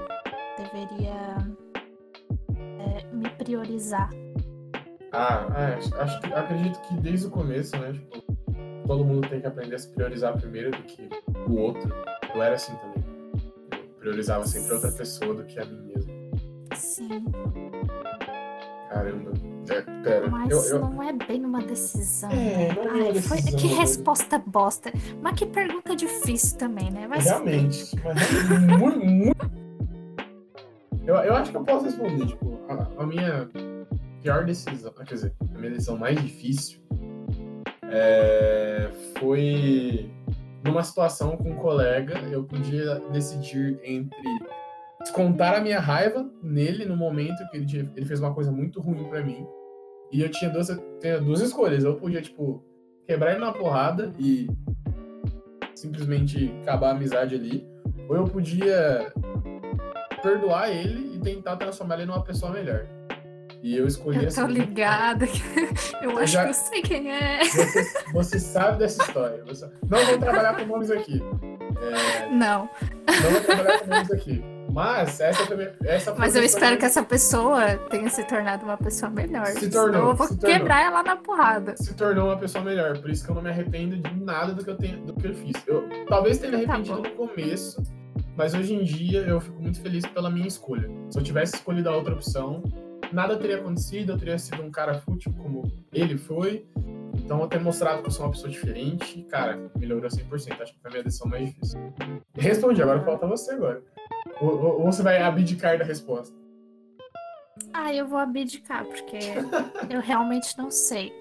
Deveria 0.58 1.36
é, 2.56 3.06
me 3.14 3.28
priorizar. 3.30 4.10
Ah, 5.12 5.46
é, 5.56 5.74
acho, 5.74 5.94
acho 5.96 6.20
que 6.20 6.32
acredito 6.32 6.80
que 6.82 6.94
desde 6.96 7.26
o 7.26 7.30
começo, 7.30 7.76
né? 7.78 7.92
Tipo, 7.92 8.22
todo 8.86 9.04
mundo 9.04 9.28
tem 9.28 9.40
que 9.40 9.46
aprender 9.46 9.76
a 9.76 9.78
se 9.78 9.88
priorizar 9.88 10.36
primeiro 10.36 10.70
do 10.70 10.82
que 10.82 11.08
o 11.48 11.56
outro. 11.56 11.90
Eu 12.34 12.42
era 12.42 12.54
assim 12.54 12.74
também. 12.76 13.04
Eu 13.72 13.94
priorizava 13.98 14.46
sempre 14.46 14.72
outra 14.74 14.92
pessoa 14.92 15.34
do 15.34 15.44
que 15.44 15.58
a 15.58 15.64
mim 15.64 15.82
mesmo. 15.86 16.12
Sim, 16.74 17.24
Caramba. 18.88 19.32
É, 20.04 20.20
pera. 20.20 20.28
mas 20.28 20.50
eu, 20.50 20.76
eu... 20.76 20.80
não 20.80 21.02
é 21.02 21.12
bem 21.12 21.44
uma 21.44 21.60
decisão. 21.62 22.30
É, 22.30 22.74
não 22.74 22.82
é 22.96 23.08
Ai, 23.08 23.14
foi- 23.20 23.36
decisão, 23.38 23.58
que 23.60 23.68
né? 23.68 23.74
resposta 23.74 24.38
bosta. 24.38 24.92
Mas 25.20 25.34
que 25.38 25.46
pergunta 25.46 25.94
difícil 25.96 26.58
também, 26.58 26.90
né? 26.90 27.06
Mas 27.08 27.24
Realmente. 27.24 27.94
Mas 28.04 28.30
realmente, 28.30 28.78
muito, 28.78 28.98
muito. 29.06 29.52
Eu, 31.06 31.16
eu 31.16 31.34
acho 31.34 31.50
que 31.50 31.56
eu 31.56 31.64
posso 31.64 31.84
responder, 31.84 32.26
tipo, 32.26 32.58
a, 32.68 33.02
a 33.02 33.06
minha 33.06 33.48
pior 34.22 34.44
decisão, 34.44 34.92
quer 34.92 35.14
dizer, 35.14 35.32
a 35.54 35.58
minha 35.58 35.70
decisão 35.70 35.96
mais 35.98 36.20
difícil 36.22 36.80
é, 37.90 38.88
foi 39.18 40.08
numa 40.64 40.82
situação 40.84 41.36
com 41.36 41.50
um 41.50 41.56
colega, 41.56 42.18
eu 42.30 42.44
podia 42.44 43.00
decidir 43.10 43.80
entre 43.82 44.16
descontar 45.00 45.56
a 45.56 45.60
minha 45.60 45.80
raiva 45.80 46.30
nele 46.40 46.84
no 46.84 46.96
momento 46.96 47.36
que 47.50 47.56
ele, 47.56 47.90
ele 47.96 48.06
fez 48.06 48.20
uma 48.20 48.32
coisa 48.32 48.52
muito 48.52 48.80
ruim 48.80 49.02
pra 49.08 49.22
mim. 49.24 49.44
E 50.12 50.22
eu 50.22 50.30
tinha 50.30 50.50
duas, 50.50 50.68
tinha 51.00 51.20
duas 51.20 51.40
escolhas. 51.40 51.84
Eu 51.84 51.96
podia, 51.96 52.20
tipo, 52.20 52.62
quebrar 53.06 53.30
ele 53.32 53.40
na 53.40 53.52
porrada 53.52 54.12
e 54.18 54.46
simplesmente 55.74 56.54
acabar 56.62 56.88
a 56.88 56.90
amizade 56.92 57.34
ali. 57.34 57.66
Ou 58.08 58.16
eu 58.16 58.24
podia 58.24 59.12
perdoar 60.22 60.70
ele 60.70 61.16
e 61.16 61.18
tentar 61.18 61.56
transformar 61.56 61.94
ele 61.96 62.06
numa 62.06 62.22
pessoa 62.22 62.52
melhor. 62.52 62.86
E 63.62 63.76
eu 63.76 63.86
escolhi 63.86 64.24
eu 64.24 64.34
tô 64.34 64.40
assim. 64.42 64.52
ligada. 64.52 65.24
Eu 66.02 66.18
acho 66.18 66.32
já- 66.32 66.42
que 66.42 66.50
eu 66.50 66.54
sei 66.54 66.82
quem 66.82 67.12
é. 67.12 67.44
Você, 67.44 67.84
você 68.12 68.40
sabe 68.40 68.78
dessa 68.78 69.00
história. 69.04 69.44
Você- 69.44 69.70
Não 69.88 70.04
vou 70.04 70.18
trabalhar 70.18 70.56
com 70.56 70.66
nomes 70.66 70.90
aqui. 70.90 71.22
É, 71.80 72.28
Não, 72.28 72.68
não 73.22 73.30
vou 73.30 73.40
trabalhar 73.40 73.78
com 73.78 73.86
nomes 73.86 74.10
aqui. 74.10 74.42
Mas 74.72 75.20
essa 75.20 75.46
também. 75.46 75.68
Essa 75.84 76.12
foi 76.12 76.18
mas 76.20 76.34
eu 76.34 76.42
espero 76.42 76.72
que- 76.72 76.80
que 76.80 76.84
essa 76.86 77.02
pessoa 77.02 77.76
tenha 77.90 78.08
se 78.08 78.24
tornado 78.24 78.64
uma 78.64 78.76
pessoa 78.76 79.10
melhor. 79.10 79.46
Se 79.46 79.60
senão 79.70 79.70
tornou, 79.70 80.08
eu 80.10 80.14
vou 80.14 80.26
tornou. 80.28 80.44
quebrar 80.58 80.82
ela 80.82 81.02
na 81.02 81.16
porrada. 81.16 81.74
se 81.76 81.94
tornou 81.94 82.26
uma 82.28 82.36
pessoa 82.38 82.64
melhor. 82.64 82.98
Por 82.98 83.10
isso 83.10 83.24
que 83.24 83.30
eu 83.30 83.34
não 83.34 83.42
me 83.42 83.50
arrependo 83.50 83.96
de 83.96 84.14
nada 84.24 84.54
do 84.54 84.64
que 84.64 84.70
eu, 84.70 84.76
tenho, 84.76 84.98
do 85.04 85.12
que 85.14 85.26
eu 85.26 85.34
fiz. 85.34 85.52
Eu 85.66 85.88
talvez 86.08 86.38
tenha 86.38 86.56
me 86.56 86.66
Tá 86.66 86.72
arrependido 86.74 87.02
bom. 87.02 87.24
no 87.26 87.28
começo, 87.28 87.82
mas 88.36 88.54
hoje 88.54 88.74
em 88.74 88.82
dia 88.82 89.20
eu 89.20 89.40
fico 89.40 89.60
muito 89.60 89.80
feliz 89.80 90.06
pela 90.06 90.30
minha 90.30 90.46
escolha. 90.48 90.88
Se 91.10 91.18
eu 91.18 91.22
tivesse 91.22 91.56
escolhido 91.56 91.88
a 91.90 91.94
outra 91.96 92.14
opção, 92.14 92.62
nada 93.12 93.36
teria 93.36 93.56
acontecido, 93.56 94.12
eu 94.12 94.18
teria 94.18 94.38
sido 94.38 94.62
um 94.62 94.70
cara 94.70 94.94
fútil 94.94 95.32
como 95.34 95.62
ele 95.92 96.16
foi. 96.16 96.66
Então 97.24 97.40
eu 97.40 97.46
ter 97.48 97.60
mostrado 97.60 98.02
que 98.02 98.08
eu 98.08 98.12
sou 98.12 98.24
uma 98.26 98.32
pessoa 98.32 98.50
diferente, 98.50 99.22
cara, 99.24 99.70
melhorou 99.78 100.08
100%. 100.10 100.60
Acho 100.60 100.74
que 100.74 100.80
foi 100.80 100.88
a 100.88 100.92
minha 100.92 101.04
decisão 101.04 101.28
mais 101.28 101.48
difícil. 101.48 101.80
Respondi, 102.34 102.82
agora 102.82 103.00
falta 103.04 103.26
você 103.26 103.52
agora. 103.52 103.82
Ou, 104.40 104.50
ou- 104.50 104.80
ou 104.80 104.92
você 104.92 105.02
vai 105.02 105.22
abdicar 105.22 105.78
da 105.78 105.84
resposta? 105.84 106.34
Ah, 107.72 107.92
eu 107.94 108.06
vou 108.06 108.18
abdicar, 108.18 108.84
porque 108.84 109.18
eu 109.88 110.00
realmente 110.00 110.56
não 110.58 110.70
sei. 110.70 111.12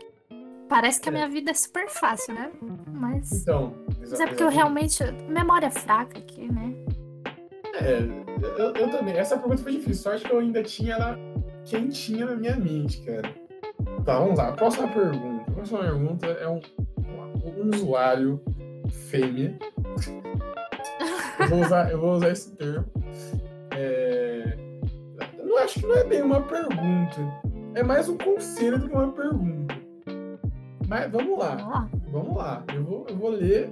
Parece 0.68 1.00
que 1.02 1.10
a 1.10 1.12
É. 1.12 1.16
minha 1.16 1.30
vida 1.30 1.52
é 1.52 1.54
super 1.54 1.88
fácil, 1.90 2.34
né? 2.34 2.52
Mas, 2.88 3.32
Então, 3.32 3.74
mas 4.00 4.20
é 4.20 4.26
porque 4.28 4.44
eu 4.44 4.50
realmente. 4.50 5.04
Memória 5.28 5.70
fraca 5.70 6.18
aqui, 6.18 6.50
né? 6.52 6.74
É, 7.74 8.00
eu, 8.62 8.74
eu 8.76 8.90
também. 8.90 9.16
Essa 9.18 9.38
pergunta 9.38 9.62
foi 9.64 9.74
difícil. 9.74 10.02
Sorte 10.04 10.26
que 10.26 10.32
eu 10.34 10.40
ainda 10.40 10.64
tinha 10.64 10.94
ela 10.96 11.18
quentinha 11.66 12.26
na 12.26 12.36
minha 12.36 12.56
mente, 12.56 13.02
cara. 13.06 13.34
Tá, 14.06 14.20
vamos 14.20 14.38
lá. 14.38 14.50
A 14.50 14.52
próxima 14.54 14.88
pergunta. 14.88 15.52
A 15.52 15.54
próxima 15.54 15.80
pergunta 15.80 16.28
é 16.28 16.48
um, 16.48 16.62
um 17.58 17.70
usuário 17.74 18.42
fêmea. 18.90 19.58
Eu 21.40 21.48
vou 21.48 21.62
usar, 21.62 21.92
eu 21.92 22.00
vou 22.00 22.14
usar 22.14 22.30
esse 22.30 22.56
termo. 22.56 22.86
É, 23.76 24.58
eu 25.38 25.46
não 25.46 25.58
acho 25.60 25.80
que 25.80 25.86
não 25.86 25.96
é 25.96 26.04
bem 26.04 26.22
uma 26.22 26.42
pergunta. 26.42 27.42
É 27.74 27.84
mais 27.84 28.10
um 28.10 28.18
conselho 28.18 28.80
do 28.80 28.90
que 28.90 28.96
uma 28.96 29.12
pergunta. 29.12 29.76
Mas 30.88 31.10
vamos 31.12 31.40
lá. 31.40 31.56
Vamos 31.56 31.74
lá. 31.74 31.90
Vamos 32.12 32.36
lá, 32.36 32.64
eu 32.76 32.84
vou, 32.84 33.06
eu 33.08 33.16
vou 33.16 33.30
ler, 33.30 33.70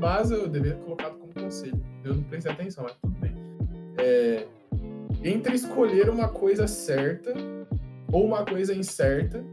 mas 0.00 0.30
eu 0.30 0.48
deveria 0.48 0.76
ter 0.76 0.84
colocado 0.84 1.18
como 1.18 1.34
conselho. 1.34 1.82
Eu 2.04 2.14
não 2.14 2.22
prestei 2.22 2.52
atenção, 2.52 2.84
mas 2.84 2.94
tudo 3.02 3.18
bem. 3.18 3.34
É, 3.98 4.46
entre 5.24 5.56
escolher 5.56 6.08
uma 6.08 6.28
coisa 6.28 6.68
certa 6.68 7.34
ou 8.12 8.26
uma 8.26 8.44
coisa 8.44 8.74
incerta, 8.74 9.44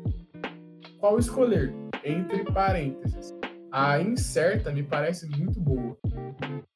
qual 1.00 1.18
escolher? 1.18 1.74
Entre 2.04 2.44
parênteses. 2.52 3.34
A 3.72 4.00
incerta 4.00 4.72
me 4.72 4.84
parece 4.84 5.28
muito 5.38 5.60
boa. 5.60 5.98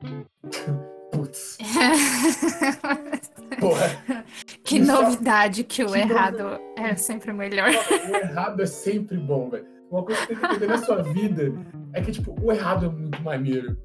Putz. 1.11 1.57
Porra. 3.59 4.25
Que 4.63 4.77
Isso- 4.79 4.91
novidade 4.91 5.63
que 5.63 5.83
o 5.83 5.91
que 5.91 5.97
errado 5.99 6.59
é 6.77 6.95
sempre 6.95 7.31
melhor. 7.33 7.69
O 7.69 8.15
errado 8.15 8.61
é 8.61 8.65
sempre 8.65 9.17
bom, 9.17 9.49
velho. 9.49 9.65
Uma 9.91 10.03
coisa 10.03 10.25
que 10.25 10.33
você 10.33 10.39
tem 10.39 10.49
que 10.49 10.55
entender 10.55 10.67
na 10.67 10.77
sua 10.79 11.03
vida 11.03 11.53
é 11.93 12.01
que, 12.01 12.11
tipo, 12.11 12.35
o 12.41 12.51
errado 12.51 12.87
é 12.87 12.89
muito 12.89 13.21
maneiro. 13.21 13.77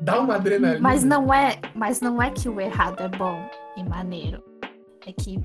Dá 0.00 0.20
uma 0.20 0.36
adrenalina. 0.36 0.80
Mas 0.80 1.04
não 1.04 1.32
é, 1.32 1.58
mas 1.74 2.00
não 2.00 2.20
é 2.20 2.30
que 2.30 2.48
o 2.48 2.58
errado 2.60 3.02
é 3.02 3.08
bom 3.08 3.38
e 3.76 3.84
maneiro. 3.84 4.42
É 5.06 5.12
que 5.12 5.38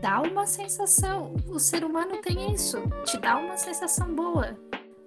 dá 0.00 0.20
uma 0.20 0.46
sensação. 0.46 1.34
O 1.48 1.58
ser 1.58 1.84
humano 1.84 2.18
tem 2.22 2.52
isso. 2.52 2.82
Te 3.04 3.18
dá 3.18 3.36
uma 3.36 3.56
sensação 3.56 4.14
boa. 4.14 4.56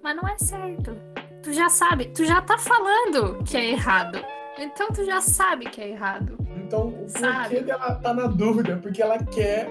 Mas 0.02 0.16
não 0.16 0.28
é 0.28 0.36
certo. 0.38 0.96
Tu 1.42 1.52
já 1.52 1.68
sabe, 1.68 2.06
tu 2.06 2.24
já 2.24 2.40
tá 2.42 2.58
falando 2.58 3.42
que 3.44 3.56
é 3.56 3.70
errado. 3.70 4.18
Então 4.58 4.88
tu 4.88 5.04
já 5.04 5.20
sabe 5.20 5.66
que 5.70 5.80
é 5.80 5.88
errado. 5.90 6.36
Então, 6.56 6.88
o 6.88 7.06
porquê 7.06 7.60
dela 7.62 7.94
tá 7.96 8.12
na 8.14 8.26
dúvida? 8.26 8.76
Porque 8.76 9.02
ela 9.02 9.18
quer 9.18 9.68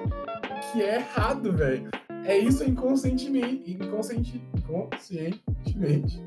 que 0.71 0.81
é 0.81 0.95
errado, 0.95 1.53
velho. 1.53 1.89
É 2.25 2.37
isso 2.37 2.63
inconscientemente. 2.63 3.71
Inconsciente, 3.71 4.41
inconscientemente. 4.57 6.21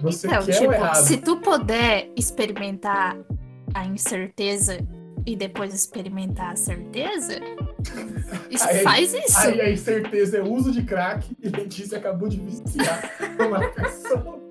Você 0.00 0.26
Então, 0.26 0.44
quer 0.44 0.52
tipo, 0.52 0.70
o 0.70 0.72
errado. 0.74 0.96
se 0.96 1.16
tu 1.18 1.36
puder 1.38 2.10
experimentar 2.16 3.16
a 3.74 3.84
incerteza 3.86 4.78
e 5.26 5.34
depois 5.34 5.72
experimentar 5.74 6.52
a 6.52 6.56
certeza, 6.56 7.40
isso 8.50 8.64
Aí- 8.64 8.82
faz 8.82 9.12
isso. 9.14 9.38
Aí 9.38 9.60
a 9.60 9.70
incerteza 9.70 10.38
é 10.38 10.42
o 10.42 10.52
uso 10.52 10.72
de 10.72 10.82
crack 10.82 11.36
e 11.42 11.48
Letícia 11.48 11.98
acabou 11.98 12.28
de 12.28 12.38
viciar 12.40 13.10
uma 13.38 13.68
pessoa. 13.70 14.44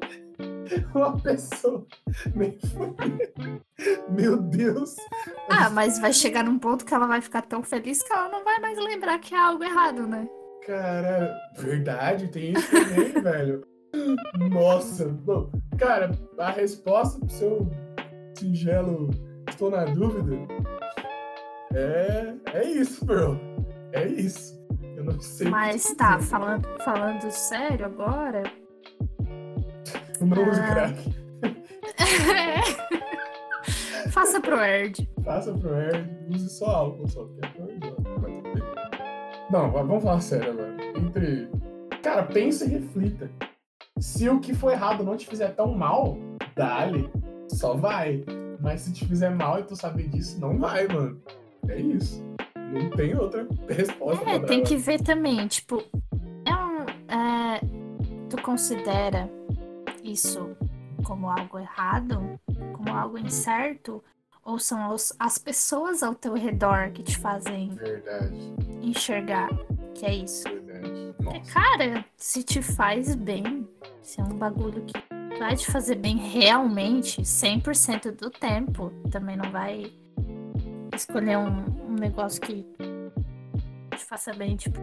Uma 0.95 1.19
pessoa. 1.19 1.85
Meu 4.09 4.37
Deus. 4.37 4.95
Ah, 5.49 5.69
mas 5.69 5.99
vai 5.99 6.13
chegar 6.13 6.43
num 6.43 6.57
ponto 6.59 6.85
que 6.85 6.93
ela 6.93 7.07
vai 7.07 7.21
ficar 7.21 7.41
tão 7.43 7.63
feliz 7.63 8.01
que 8.03 8.11
ela 8.13 8.29
não 8.29 8.43
vai 8.43 8.59
mais 8.59 8.77
lembrar 8.77 9.19
que 9.19 9.33
é 9.33 9.37
algo 9.39 9.63
errado, 9.63 10.07
né? 10.07 10.27
Cara, 10.65 11.35
verdade, 11.57 12.27
tem 12.29 12.53
isso 12.53 12.71
também, 12.71 13.11
velho. 13.21 13.63
Nossa, 14.51 15.05
bom, 15.07 15.51
cara, 15.77 16.11
a 16.39 16.49
resposta 16.49 17.19
pro 17.19 17.29
seu 17.29 17.69
singelo 18.37 19.09
estou 19.47 19.69
na 19.69 19.85
dúvida 19.85 20.35
é, 21.73 22.33
é 22.53 22.63
isso, 22.69 23.03
bro. 23.05 23.39
É 23.91 24.05
isso. 24.07 24.53
Eu 24.95 25.03
não 25.05 25.19
sei. 25.19 25.49
Mas 25.49 25.83
dizer. 25.83 25.95
tá, 25.95 26.19
falando, 26.19 26.67
falando 26.83 27.29
sério 27.31 27.85
agora. 27.85 28.43
O 30.21 30.25
não 30.25 30.43
Ah. 30.43 30.73
crack. 30.73 31.13
Faça 34.11 34.39
pro 34.39 34.59
Erd. 34.59 35.09
Faça 35.23 35.53
pro 35.53 35.73
Erd, 35.75 36.09
use 36.29 36.49
só 36.49 36.65
álcool, 36.67 37.07
só 37.07 37.23
porque 37.25 37.45
é. 37.45 37.53
Não, 39.51 39.71
vamos 39.71 40.03
falar 40.03 40.21
sério 40.21 40.51
agora. 40.51 40.75
Entre. 40.95 41.49
Cara, 42.01 42.23
pensa 42.23 42.65
e 42.65 42.69
reflita. 42.69 43.29
Se 43.99 44.27
o 44.29 44.39
que 44.39 44.53
foi 44.53 44.73
errado 44.73 45.03
não 45.03 45.15
te 45.15 45.27
fizer 45.27 45.49
tão 45.55 45.73
mal, 45.75 46.17
dale. 46.55 47.09
Só 47.49 47.75
vai. 47.75 48.23
Mas 48.59 48.81
se 48.81 48.93
te 48.93 49.05
fizer 49.05 49.29
mal 49.29 49.59
e 49.59 49.63
tu 49.63 49.75
saber 49.75 50.07
disso, 50.09 50.39
não 50.39 50.57
vai, 50.57 50.87
mano. 50.87 51.21
É 51.69 51.79
isso. 51.79 52.23
Não 52.57 52.89
tem 52.91 53.15
outra 53.17 53.47
resposta. 53.69 54.29
É, 54.29 54.39
tem 54.39 54.63
que 54.63 54.75
ver 54.75 55.01
também, 55.01 55.47
tipo, 55.47 55.83
é 56.45 56.55
um. 56.55 56.85
é, 57.13 57.59
tu 58.29 58.41
considera 58.41 59.29
isso 60.03 60.55
como 61.03 61.29
algo 61.29 61.59
errado? 61.59 62.39
Como 62.73 62.89
algo 62.91 63.17
incerto? 63.17 64.03
Ou 64.45 64.59
são 64.59 64.93
os- 64.93 65.13
as 65.19 65.37
pessoas 65.37 66.03
ao 66.03 66.13
teu 66.13 66.33
redor 66.33 66.91
que 66.91 67.01
te 67.03 67.17
fazem 67.17 67.69
Verdade, 67.75 68.35
enxergar 68.81 69.47
que 69.95 70.05
é 70.05 70.15
isso? 70.15 70.43
verdade. 70.49 71.13
É, 71.33 71.39
cara, 71.53 72.03
se 72.17 72.43
te 72.43 72.61
faz 72.61 73.15
bem, 73.15 73.65
se 74.01 74.19
é 74.19 74.23
um 74.23 74.35
bagulho 74.37 74.83
que 74.83 74.93
vai 75.39 75.55
te 75.55 75.71
fazer 75.71 75.95
bem 75.95 76.17
realmente, 76.17 77.21
100% 77.23 78.11
do 78.11 78.29
tempo, 78.29 78.91
também 79.09 79.37
não 79.37 79.49
vai 79.49 79.91
escolher 80.95 81.37
um, 81.37 81.65
um 81.89 81.93
negócio 81.93 82.41
que 82.41 82.65
te 83.91 84.05
faça 84.05 84.33
bem, 84.33 84.55
tipo, 84.55 84.79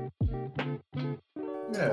É, 1.79 1.89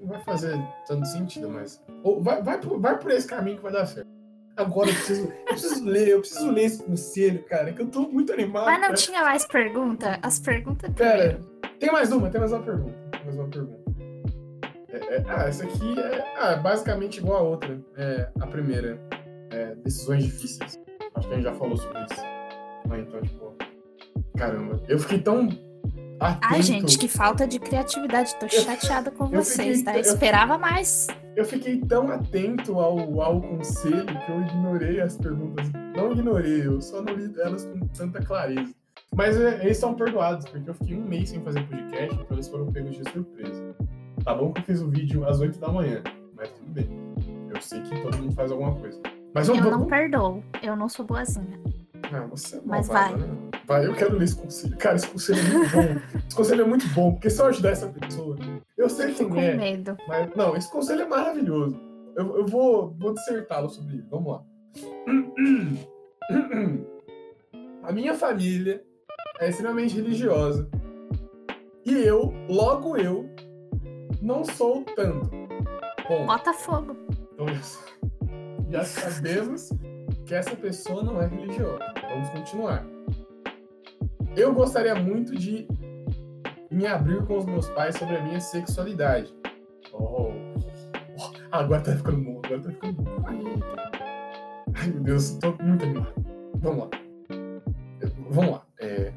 não 0.00 0.08
vai 0.08 0.20
fazer 0.20 0.58
tanto 0.86 1.06
sentido, 1.06 1.50
mas. 1.50 1.82
Ou 2.02 2.22
vai, 2.22 2.42
vai, 2.42 2.60
por, 2.60 2.80
vai 2.80 2.98
por 2.98 3.10
esse 3.10 3.26
caminho 3.26 3.56
que 3.56 3.62
vai 3.62 3.72
dar 3.72 3.86
certo. 3.86 4.08
Agora 4.56 4.88
eu 4.88 4.94
preciso, 4.94 5.28
eu 5.28 5.44
preciso 5.46 5.84
ler, 5.84 6.08
eu 6.08 6.18
preciso 6.20 6.50
ler 6.50 6.64
esse 6.64 6.82
conselho, 6.82 7.44
cara, 7.44 7.72
que 7.72 7.80
eu 7.80 7.86
tô 7.86 8.08
muito 8.08 8.32
animado. 8.32 8.66
Mas 8.66 8.80
não 8.80 8.88
cara. 8.88 8.94
tinha 8.94 9.22
mais 9.22 9.46
pergunta? 9.46 10.18
As 10.20 10.40
perguntas 10.40 10.90
primeiro. 10.92 11.44
tem 11.78 11.92
mais 11.92 12.10
uma, 12.10 12.28
tem 12.28 12.40
mais 12.40 12.52
uma 12.52 12.62
pergunta. 12.62 12.98
Tem 13.12 13.24
mais 13.24 13.36
uma 13.38 13.48
pergunta. 13.48 13.88
É, 14.90 14.96
é, 14.96 15.24
ah, 15.28 15.48
essa 15.48 15.64
aqui 15.64 16.00
é, 16.00 16.34
ah, 16.38 16.52
é 16.52 16.56
basicamente 16.56 17.18
igual 17.18 17.38
a 17.38 17.42
outra. 17.42 17.80
É, 17.96 18.28
a 18.40 18.46
primeira. 18.46 18.98
É, 19.50 19.74
decisões 19.76 20.24
difíceis. 20.24 20.80
Acho 21.14 21.28
que 21.28 21.34
a 21.34 21.36
gente 21.36 21.44
já 21.44 21.54
falou 21.54 21.76
sobre 21.76 22.04
isso. 22.04 22.22
Mas 22.88 23.06
então, 23.06 23.22
tipo. 23.22 23.57
Caramba, 24.38 24.80
eu 24.88 24.98
fiquei 24.98 25.18
tão. 25.18 25.48
Atento. 26.20 26.38
Ai, 26.52 26.62
gente, 26.62 26.98
que 26.98 27.06
falta 27.06 27.46
de 27.46 27.58
criatividade. 27.60 28.34
Tô 28.40 28.48
chateada 28.48 29.10
com 29.10 29.24
eu 29.26 29.42
vocês, 29.42 29.78
fiquei- 29.78 29.84
tá? 29.84 29.94
eu- 29.96 30.00
Esperava 30.00 30.58
mais. 30.58 31.06
Eu 31.36 31.44
fiquei 31.44 31.78
tão 31.80 32.10
atento 32.10 32.80
ao, 32.80 33.20
ao 33.22 33.40
conselho 33.40 34.04
que 34.04 34.32
eu 34.32 34.40
ignorei 34.42 35.00
as 35.00 35.16
perguntas. 35.16 35.70
Não 35.96 36.10
ignorei, 36.10 36.66
eu 36.66 36.80
só 36.80 37.00
não 37.00 37.14
li 37.14 37.32
elas 37.40 37.64
com 37.64 37.78
tanta 37.88 38.20
clareza. 38.20 38.74
Mas 39.14 39.36
é, 39.40 39.64
eles 39.64 39.76
são 39.76 39.94
perdoados, 39.94 40.46
porque 40.48 40.68
eu 40.68 40.74
fiquei 40.74 40.96
um 40.96 41.04
mês 41.04 41.28
sem 41.30 41.40
fazer 41.42 41.62
podcast, 41.68 42.14
então 42.14 42.26
eles 42.36 42.48
foram 42.48 42.66
pegos 42.72 42.96
de 42.96 43.08
surpresa. 43.12 43.76
Tá 44.24 44.34
bom 44.34 44.52
que 44.52 44.60
eu 44.60 44.64
fiz 44.64 44.80
o 44.82 44.88
vídeo 44.88 45.24
às 45.24 45.38
8 45.40 45.58
da 45.60 45.68
manhã, 45.68 46.02
mas 46.36 46.50
tudo 46.50 46.72
bem. 46.72 46.88
Eu 47.54 47.60
sei 47.62 47.80
que 47.82 48.00
todo 48.02 48.18
mundo 48.18 48.32
faz 48.34 48.50
alguma 48.50 48.74
coisa. 48.74 49.00
Mas 49.32 49.46
vamos, 49.46 49.64
Eu 49.64 49.70
não 49.70 49.78
vamos... 49.78 49.88
perdoo. 49.90 50.42
Eu 50.60 50.74
não 50.76 50.88
sou 50.88 51.06
boazinha. 51.06 51.58
Ah, 52.12 52.26
você 52.26 52.56
é 52.56 52.60
Mas 52.64 52.88
malvada, 52.88 53.26
né? 53.26 53.50
Vai, 53.66 53.86
eu 53.86 53.94
quero 53.94 54.16
ler 54.16 54.24
esse 54.24 54.36
conselho. 54.36 54.76
Cara, 54.78 54.96
esse 54.96 55.08
conselho 55.08 55.40
é 55.40 55.42
muito 55.44 55.70
bom. 55.70 56.00
esse 56.26 56.36
conselho 56.36 56.62
é 56.62 56.64
muito 56.64 56.88
bom, 56.88 57.12
porque 57.12 57.28
se 57.28 57.40
eu 57.40 57.46
ajudar 57.46 57.70
essa 57.70 57.88
pessoa, 57.88 58.36
eu 58.76 58.88
sei 58.88 59.12
com 59.14 59.30
quem 59.30 59.44
é. 59.44 59.54
medo. 59.54 59.96
Mas, 60.06 60.34
não, 60.34 60.56
esse 60.56 60.70
conselho 60.70 61.02
é 61.02 61.06
maravilhoso. 61.06 61.78
Eu, 62.16 62.38
eu 62.38 62.46
vou, 62.46 62.96
vou 62.98 63.12
dissertá-lo 63.12 63.68
sobre 63.68 63.96
ele. 63.96 64.06
Vamos 64.10 64.32
lá. 64.32 64.42
A 67.84 67.92
minha 67.92 68.14
família 68.14 68.82
é 69.40 69.48
extremamente 69.48 69.94
religiosa. 69.96 70.68
E 71.84 71.92
eu, 71.92 72.34
logo 72.48 72.96
eu, 72.96 73.28
não 74.20 74.44
sou 74.44 74.84
tanto. 74.96 75.30
Bom, 76.08 76.26
Bota 76.26 76.52
fogo. 76.52 76.96
então 77.32 77.46
já 78.70 78.84
sabemos 78.84 79.70
que 80.28 80.34
essa 80.34 80.54
pessoa 80.54 81.02
não 81.02 81.20
é 81.22 81.26
religiosa. 81.26 81.82
Vamos 82.10 82.28
continuar. 82.28 82.86
Eu 84.36 84.52
gostaria 84.52 84.94
muito 84.94 85.34
de 85.34 85.66
me 86.70 86.86
abrir 86.86 87.24
com 87.24 87.38
os 87.38 87.46
meus 87.46 87.66
pais 87.70 87.96
sobre 87.96 88.16
a 88.16 88.22
minha 88.22 88.38
sexualidade. 88.38 89.34
Oh, 89.90 90.30
oh, 91.16 91.30
agora 91.50 91.80
tá 91.80 91.96
ficando 91.96 92.22
bom, 92.22 92.42
agora 92.44 92.60
tá 92.60 92.70
ficando 92.70 93.02
bom. 93.02 93.10
Ai, 94.74 94.90
meu 94.90 95.02
Deus, 95.02 95.30
tô 95.38 95.56
muito 95.62 95.82
animado. 95.82 96.12
Vamos 96.56 96.84
lá. 96.84 96.90
Vamos 98.30 98.50
lá. 98.50 98.66
É, 98.80 99.12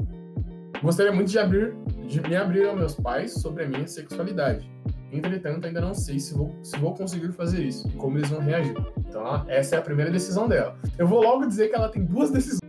gostaria 0.81 1.11
muito 1.11 1.29
de, 1.29 1.39
abrir, 1.39 1.75
de 2.07 2.21
me 2.21 2.37
abrir 2.37 2.69
aos 2.69 2.77
meus 2.77 2.95
pais 2.95 3.33
sobre 3.33 3.65
a 3.65 3.67
minha 3.67 3.85
sexualidade. 3.85 4.71
Entretanto, 5.11 5.67
ainda 5.67 5.81
não 5.81 5.93
sei 5.93 6.19
se 6.19 6.33
vou, 6.33 6.55
se 6.63 6.77
vou 6.77 6.93
conseguir 6.93 7.33
fazer 7.33 7.61
isso 7.65 7.85
e 7.89 7.91
como 7.91 8.17
eles 8.17 8.29
vão 8.29 8.39
reagir. 8.39 8.75
Então, 9.11 9.43
essa 9.49 9.75
é 9.75 9.79
a 9.79 9.81
primeira 9.81 10.09
decisão 10.09 10.47
dela. 10.47 10.77
Eu 10.97 11.05
vou 11.05 11.21
logo 11.21 11.45
dizer 11.45 11.67
que 11.67 11.75
ela 11.75 11.89
tem 11.89 12.01
duas 12.01 12.31
decisões. 12.31 12.61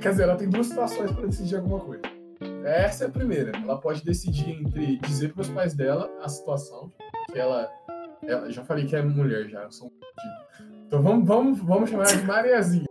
Quer 0.00 0.08
dizer, 0.08 0.22
ela 0.22 0.36
tem 0.36 0.48
duas 0.48 0.68
situações 0.68 1.12
para 1.12 1.26
decidir 1.26 1.56
alguma 1.56 1.80
coisa. 1.80 2.02
Essa 2.64 3.04
é 3.04 3.06
a 3.08 3.10
primeira. 3.10 3.52
Ela 3.54 3.78
pode 3.78 4.02
decidir 4.02 4.52
entre 4.52 4.96
dizer 5.00 5.34
para 5.34 5.42
os 5.42 5.50
pais 5.50 5.74
dela 5.74 6.10
a 6.22 6.30
situação, 6.30 6.90
que 7.30 7.38
ela, 7.38 7.70
ela. 8.22 8.50
Já 8.50 8.64
falei 8.64 8.86
que 8.86 8.96
é 8.96 9.02
mulher 9.02 9.46
já, 9.50 9.64
eu 9.64 9.70
sou 9.70 9.88
um 9.88 9.90
fudido. 9.90 10.76
Então 10.86 11.02
vamos, 11.02 11.28
vamos, 11.28 11.60
vamos 11.60 11.90
chamar 11.90 12.04
ela 12.08 12.16
de 12.16 12.24
Mariazinha. 12.24 12.86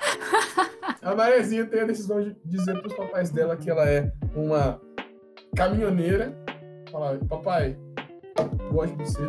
A 1.02 1.14
Mariazinha 1.14 1.66
tem 1.66 1.80
a 1.80 1.84
decisão 1.84 2.22
de 2.22 2.34
dizer 2.44 2.78
para 2.78 2.86
os 2.86 2.94
papais 2.94 3.30
dela 3.30 3.56
que 3.56 3.68
ela 3.68 3.86
é 3.86 4.10
uma 4.34 4.80
caminhoneira. 5.54 6.32
Falar, 6.90 7.18
papai, 7.28 7.76
gosto 8.70 8.96
de 8.96 9.04
você. 9.04 9.28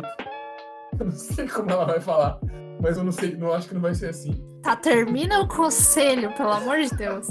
Eu 0.98 1.06
não 1.06 1.12
sei 1.12 1.48
como 1.48 1.70
ela 1.70 1.84
vai 1.84 2.00
falar, 2.00 2.38
mas 2.80 2.96
eu 2.96 3.04
não 3.04 3.12
sei, 3.12 3.36
não 3.36 3.52
acho 3.52 3.68
que 3.68 3.74
não 3.74 3.80
vai 3.80 3.94
ser 3.94 4.10
assim. 4.10 4.32
Tá, 4.62 4.76
termina 4.76 5.40
o 5.40 5.48
conselho, 5.48 6.32
pelo 6.34 6.52
amor 6.52 6.78
de 6.80 6.90
Deus. 6.96 7.28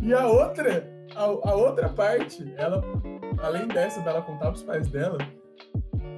E 0.00 0.12
a 0.14 0.26
outra, 0.26 0.88
a, 1.14 1.24
a 1.24 1.54
outra 1.54 1.88
parte, 1.88 2.52
ela, 2.56 2.82
além 3.42 3.68
dessa 3.68 4.00
dela 4.00 4.22
contar 4.22 4.50
pros 4.50 4.62
pais 4.62 4.88
dela, 4.88 5.18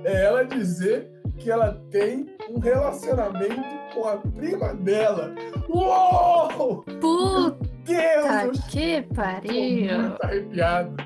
é 0.04 0.24
ela 0.24 0.44
dizer 0.44 1.10
que 1.38 1.50
ela 1.50 1.72
tem 1.90 2.26
um 2.50 2.58
relacionamento 2.58 3.62
com 3.94 4.06
a 4.06 4.16
prima 4.18 4.74
dela. 4.74 5.34
Uou! 5.68 6.82
Puta 7.00 7.70
Deus! 7.84 8.60
que 8.70 9.02
Tô 9.02 9.14
pariu! 9.14 9.98
muito 9.98 10.22
arrepiado. 10.22 10.96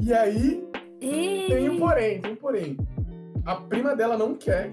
E 0.00 0.12
aí, 0.12 0.64
tem 1.00 1.68
um 1.68 1.78
porém, 1.78 2.20
tem 2.20 2.32
um 2.32 2.36
porém. 2.36 2.76
A 3.46 3.54
prima 3.56 3.94
dela 3.94 4.18
não 4.18 4.34
quer 4.34 4.72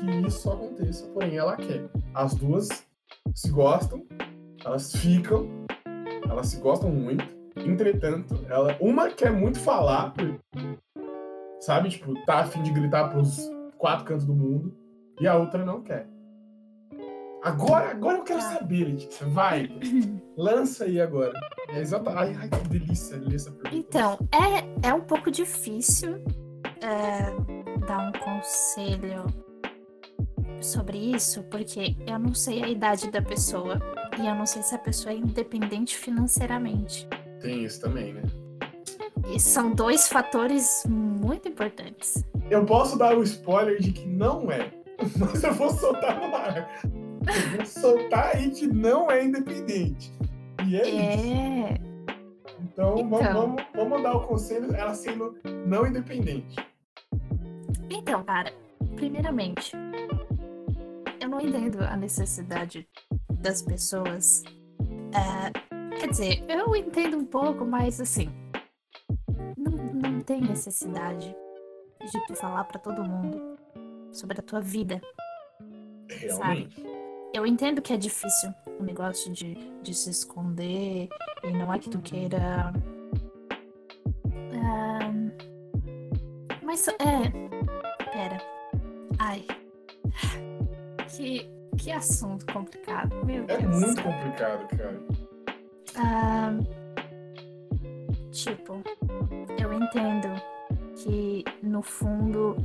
que 0.00 0.26
isso 0.26 0.50
aconteça, 0.50 1.06
porém 1.08 1.36
ela 1.36 1.56
quer. 1.56 1.88
As 2.12 2.34
duas 2.34 2.68
se 3.34 3.50
gostam, 3.50 4.04
elas 4.64 4.92
ficam, 4.96 5.48
elas 6.28 6.48
se 6.48 6.58
gostam 6.60 6.90
muito. 6.90 7.24
Entretanto, 7.56 8.44
ela, 8.48 8.76
uma 8.80 9.08
quer 9.10 9.30
muito 9.30 9.60
falar, 9.60 10.12
sabe? 11.60 11.88
Tipo, 11.90 12.14
tá 12.26 12.40
afim 12.40 12.62
de 12.62 12.72
gritar 12.72 13.10
pros 13.10 13.48
quatro 13.78 14.04
cantos 14.04 14.26
do 14.26 14.34
mundo, 14.34 14.76
e 15.20 15.26
a 15.28 15.36
outra 15.36 15.64
não 15.64 15.80
quer. 15.80 16.08
Agora, 17.44 17.90
agora 17.90 18.18
eu 18.18 18.24
quero 18.24 18.40
Tá. 18.40 18.54
saber, 18.58 18.84
Letícia. 18.86 19.26
Vai, 19.28 19.68
lança 20.36 20.84
aí 20.84 21.00
agora. 21.00 21.32
É 21.68 21.78
exata... 21.80 22.10
ai, 22.18 22.34
ai, 22.40 22.48
que 22.48 22.68
delícia 22.68 23.18
ler 23.18 23.36
essa 23.36 23.52
pergunta. 23.52 23.76
Então, 23.76 24.18
é, 24.32 24.88
é 24.88 24.94
um 24.94 25.02
pouco 25.02 25.30
difícil 25.30 26.24
é, 26.82 27.53
dar 27.86 28.08
um 28.08 28.12
conselho 28.12 29.24
sobre 30.60 30.98
isso, 30.98 31.42
porque 31.44 31.96
eu 32.06 32.18
não 32.18 32.34
sei 32.34 32.62
a 32.62 32.68
idade 32.68 33.10
da 33.10 33.20
pessoa 33.20 33.78
e 34.20 34.26
eu 34.26 34.34
não 34.34 34.46
sei 34.46 34.62
se 34.62 34.74
a 34.74 34.78
pessoa 34.78 35.12
é 35.12 35.16
independente 35.18 35.96
financeiramente. 35.96 37.06
Tem 37.40 37.64
isso 37.64 37.80
também, 37.80 38.14
né? 38.14 38.22
E 39.32 39.38
são 39.40 39.72
dois 39.72 40.08
fatores 40.08 40.84
muito 40.88 41.48
importantes. 41.48 42.24
Eu 42.50 42.64
posso 42.64 42.98
dar 42.98 43.16
o 43.16 43.22
spoiler 43.22 43.80
de 43.80 43.92
que 43.92 44.06
não 44.06 44.50
é, 44.50 44.70
mas 45.18 45.42
eu 45.42 45.52
vou 45.54 45.70
soltar 45.70 46.16
no 46.20 46.34
ar. 46.34 46.80
Eu 46.84 47.56
vou 47.56 47.66
soltar 47.66 48.36
aí 48.36 48.50
que 48.50 48.66
não 48.66 49.10
é 49.10 49.24
independente. 49.24 50.12
E 50.66 50.76
é, 50.76 50.88
isso. 50.88 51.26
É. 51.34 51.80
Então, 52.62 52.96
vamos- 52.96 53.20
Então. 53.20 53.34
Vamos, 53.34 53.62
vamos 53.74 54.02
dar 54.02 54.16
o 54.16 54.26
conselho 54.26 54.74
ela 54.74 54.94
sendo 54.94 55.36
não 55.66 55.86
independente. 55.86 56.56
Então, 57.94 58.24
cara, 58.24 58.52
primeiramente, 58.96 59.72
eu 61.20 61.28
não 61.28 61.40
entendo 61.40 61.80
a 61.82 61.96
necessidade 61.96 62.88
das 63.40 63.62
pessoas. 63.62 64.42
é, 65.12 65.96
quer 66.00 66.08
dizer, 66.08 66.44
eu 66.48 66.74
entendo 66.74 67.16
um 67.16 67.24
pouco, 67.24 67.64
mas 67.64 68.00
assim. 68.00 68.28
Não, 69.56 69.70
não 69.72 70.20
tem 70.20 70.40
necessidade 70.40 71.34
de 72.00 72.26
tu 72.26 72.34
falar 72.34 72.64
pra 72.64 72.80
todo 72.80 73.04
mundo 73.04 73.56
sobre 74.12 74.40
a 74.40 74.42
tua 74.42 74.60
vida. 74.60 75.00
Realmente. 76.10 76.84
Eu 77.32 77.46
entendo 77.46 77.80
que 77.80 77.92
é 77.92 77.96
difícil 77.96 78.52
o 78.78 78.82
negócio 78.82 79.32
de, 79.32 79.54
de 79.82 79.94
se 79.94 80.10
esconder 80.10 81.08
e 81.42 81.50
não 81.52 81.72
é 81.72 81.78
que 81.78 81.90
tu 81.90 82.00
queira. 82.00 82.72
Ahn, 84.52 85.30
mas 86.62 86.88
é. 86.88 87.53
Assunto 92.04 92.46
complicado. 92.52 93.14
Meu 93.24 93.44
É 93.48 93.56
Deus. 93.58 93.62
do 93.62 93.80
muito 93.80 94.02
complicado, 94.02 94.68
cara. 94.76 95.00
Ahn, 95.96 96.60
tipo, 98.32 98.82
eu 99.60 99.72
entendo 99.72 100.28
que 100.96 101.44
no 101.62 101.82
fundo 101.82 102.56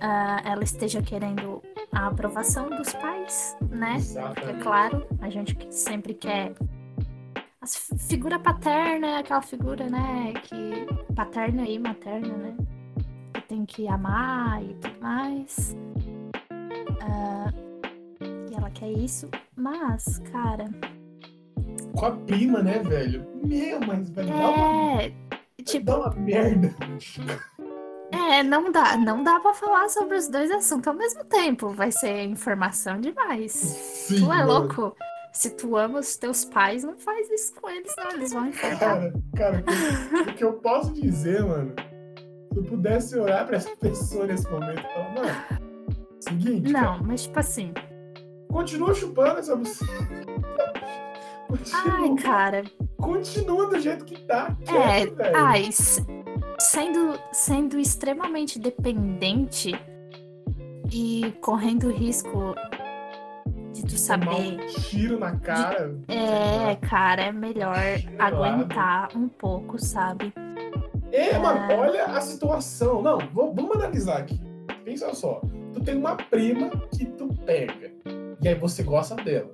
ah, 0.00 0.40
ela 0.44 0.62
esteja 0.64 1.02
querendo 1.02 1.62
a 1.92 2.06
aprovação 2.08 2.68
dos 2.70 2.92
pais, 2.94 3.56
né? 3.70 3.92
É 3.92 3.96
Exatamente. 3.96 4.62
claro, 4.62 5.06
a 5.20 5.28
gente 5.30 5.56
sempre 5.74 6.14
quer. 6.14 6.52
A 7.60 7.66
fi- 7.66 7.98
figura 7.98 8.38
paterna 8.38 9.06
é 9.08 9.16
aquela 9.18 9.42
figura, 9.42 9.88
né? 9.88 10.32
Que. 10.44 10.86
Paterna 11.14 11.62
e 11.66 11.78
materna, 11.78 12.28
né? 12.36 12.56
Que 13.34 13.40
tem 13.42 13.64
que 13.66 13.88
amar 13.88 14.62
e 14.62 14.74
tudo 14.74 15.00
mais. 15.00 15.76
Ah, 17.00 17.50
e 18.80 18.84
ela 18.84 18.94
quer 18.94 18.98
isso. 19.02 19.28
Mas, 19.56 20.18
cara. 20.32 20.64
Com 21.96 22.06
a 22.06 22.10
prima, 22.12 22.62
né, 22.62 22.78
velho? 22.80 23.26
Meu, 23.44 23.80
mas 23.80 24.10
vai 24.10 24.26
dar 24.26 24.34
uma, 24.34 25.02
É. 25.02 25.12
Tipo, 25.64 25.86
dar 25.86 25.98
uma 26.00 26.10
merda. 26.14 26.74
é, 28.12 28.42
não 28.42 28.70
dá, 28.70 28.96
não 28.96 29.22
dá 29.24 29.40
pra 29.40 29.52
falar 29.54 29.88
sobre 29.88 30.16
os 30.16 30.28
dois 30.28 30.50
assuntos 30.50 30.86
ao 30.88 30.94
mesmo 30.94 31.24
tempo. 31.24 31.70
Vai 31.70 31.90
ser 31.90 32.22
informação 32.24 33.00
demais. 33.00 33.52
Sim, 33.52 34.18
Tu 34.20 34.24
é 34.32 34.36
mano. 34.36 34.52
louco? 34.52 34.96
Se 35.32 35.50
tu 35.50 35.76
ama 35.76 35.98
os 35.98 36.16
teus 36.16 36.44
pais, 36.46 36.82
não 36.82 36.96
faz 36.98 37.28
isso 37.30 37.54
com 37.60 37.68
eles, 37.68 37.92
não. 37.98 38.10
Eles 38.12 38.32
vão 38.32 38.46
enfrentar. 38.46 38.78
Cara, 38.78 39.12
cara, 39.36 39.58
o 40.20 40.24
que- 40.24 40.32
que 40.34 40.44
eu 40.44 40.54
posso 40.54 40.92
dizer, 40.94 41.42
mano, 41.44 41.74
se 42.52 42.58
eu 42.58 42.64
pudesse 42.64 43.18
olhar 43.18 43.44
pra 43.46 43.56
essa 43.56 43.76
pessoa 43.76 44.26
nesse 44.26 44.48
momento 44.50 44.80
falar, 44.82 45.12
mano, 45.14 45.68
seguinte, 46.20 46.72
cara, 46.72 46.84
Não, 46.98 47.04
mas 47.04 47.24
tipo 47.24 47.38
assim. 47.38 47.72
Continua 48.50 48.94
chupando 48.94 49.38
essa 49.38 49.56
buceta. 49.56 50.26
Ai, 51.72 52.14
cara. 52.22 52.64
continua 52.96 53.68
do 53.68 53.78
jeito 53.80 54.04
que 54.04 54.20
tá. 54.22 54.56
É, 54.62 54.64
quieto, 54.64 55.16
velho. 55.16 55.36
ai, 55.36 55.68
sendo, 56.58 57.18
sendo 57.32 57.78
extremamente 57.78 58.58
dependente 58.58 59.72
e 60.92 61.32
correndo 61.40 61.90
risco 61.90 62.54
de 63.72 63.84
tu 63.84 63.98
saber. 63.98 64.58
um 64.60 64.66
tiro 64.66 65.18
na 65.18 65.36
cara. 65.38 65.96
É, 66.08 66.76
cara, 66.76 67.22
é 67.22 67.32
melhor 67.32 67.76
aguentar 68.18 69.08
um 69.16 69.28
pouco, 69.28 69.78
sabe? 69.78 70.32
É, 71.12 71.38
mano, 71.38 71.60
olha 71.80 72.04
a 72.06 72.20
situação. 72.20 73.02
Não, 73.02 73.18
vamos 73.32 73.76
analisar 73.76 74.18
aqui. 74.18 74.40
Pensa 74.84 75.14
só. 75.14 75.40
Tu 75.72 75.80
tem 75.80 75.96
uma 75.96 76.16
prima 76.16 76.70
que 76.96 77.06
tu 77.06 77.28
pega. 77.44 77.95
E 78.46 78.50
aí 78.50 78.54
você 78.54 78.84
gosta 78.84 79.16
dela. 79.16 79.50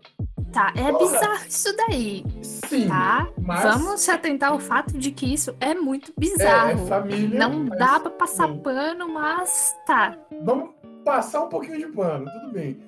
Tá, 0.52 0.70
é 0.76 0.92
Porra. 0.92 0.98
bizarro 0.98 1.46
isso 1.48 1.74
daí, 1.78 2.22
Sim. 2.42 2.88
tá? 2.88 3.26
mas- 3.40 3.62
Vamos 3.62 4.02
se 4.02 4.11
atentar 4.11 4.50
ao 4.52 4.59
fato 4.59 4.98
de 4.98 5.11
que 5.11 5.33
isso 5.33 5.57
é 5.61 5.74
muito 5.74 6.11
É, 6.11 6.12
é 6.14 6.20
bizarro. 6.20 6.87
família. 6.87 7.38
Não 7.38 7.64
mas- 7.64 7.78
dá 7.78 7.98
pra 7.98 8.11
passar 8.11 8.48
Sim. 8.48 8.59
pano, 8.59 9.09
mas 9.09 9.74
tá. 9.87 10.14
Vamos 10.44 10.72
passar 11.07 11.44
um 11.44 11.48
pouquinho 11.48 11.78
de 11.78 11.87
pano, 11.87 12.26
tudo 12.31 12.52
bem. 12.52 12.78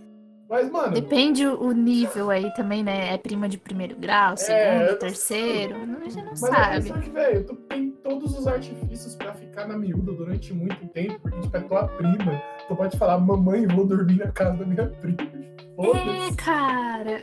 Mas, 0.46 0.70
mano, 0.70 0.92
Depende 0.92 1.46
o 1.46 1.72
nível 1.72 2.28
aí 2.28 2.52
também, 2.52 2.84
né? 2.84 3.14
É 3.14 3.16
prima 3.16 3.48
de 3.48 3.56
primeiro 3.56 3.96
grau, 3.96 4.36
segundo, 4.36 4.90
É, 4.90 4.94
terceiro. 4.96 5.86
Não, 5.86 6.00
a 6.00 6.04
gente 6.04 6.16
não 6.18 6.24
mas 6.32 6.44
a 6.44 6.46
sabe. 6.48 6.74
questão 6.82 6.96
é 6.98 7.00
que, 7.00 7.10
velho, 7.10 7.44
tu 7.46 7.54
tem 7.56 7.90
todos 8.04 8.38
os 8.38 8.46
artifícios 8.46 9.16
pra 9.16 9.32
ficar 9.32 9.66
na 9.66 9.78
miúda 9.78 10.12
durante 10.12 10.52
muito 10.52 10.86
tempo, 10.88 11.18
porque, 11.22 11.40
tipo, 11.40 11.56
é 11.56 11.60
tua 11.60 11.88
prima. 11.88 12.42
Tu 12.68 12.76
pode 12.76 12.98
falar, 12.98 13.16
mamãe, 13.16 13.66
vou 13.66 13.86
dormir 13.86 14.18
na 14.18 14.30
casa 14.30 14.58
da 14.58 14.66
minha 14.66 14.86
prima. 14.86 15.44
É, 15.78 16.34
cara. 16.36 17.20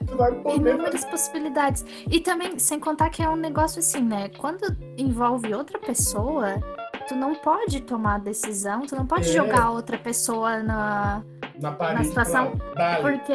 Inúmeras 0.53 1.05
possibilidades. 1.05 1.85
E 2.09 2.19
também, 2.19 2.57
sem 2.59 2.79
contar 2.79 3.09
que 3.09 3.21
é 3.23 3.29
um 3.29 3.35
negócio 3.35 3.79
assim, 3.79 4.01
né? 4.01 4.29
Quando 4.37 4.75
envolve 4.97 5.53
outra 5.53 5.79
pessoa, 5.79 6.59
tu 7.07 7.15
não 7.15 7.33
pode 7.35 7.81
tomar 7.81 8.19
decisão, 8.19 8.81
tu 8.85 8.95
não 8.95 9.05
pode 9.05 9.29
É. 9.29 9.33
jogar 9.33 9.71
outra 9.71 9.97
pessoa 9.97 10.61
na. 10.63 11.23
na 11.59 11.71
parede. 11.71 12.07
situação-. 12.07 12.51
Porque. 13.01 13.33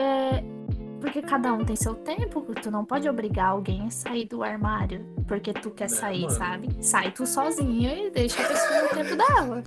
Porque 1.01 1.23
cada 1.23 1.53
um 1.53 1.65
tem 1.65 1.77
seu 1.77 1.95
tempo, 1.95 2.41
tu 2.61 2.71
não 2.71 2.85
pode 2.85 3.09
obrigar 3.09 3.51
alguém 3.51 3.87
a 3.87 3.91
sair 3.91 4.25
do 4.25 4.43
armário 4.43 5.05
porque 5.29 5.53
tu 5.53 5.71
quer 5.71 5.85
É, 5.85 5.89
sair, 5.89 6.23
mano. 6.23 6.33
sabe? 6.35 6.69
Sai 6.81 7.11
tu 7.13 7.27
sozinha 7.27 7.95
e 7.95 8.11
deixa 8.11 8.43
a 8.43 8.47
pessoa 8.49 8.83
no 8.83 8.89
tempo 8.89 9.17
dela. 9.17 9.63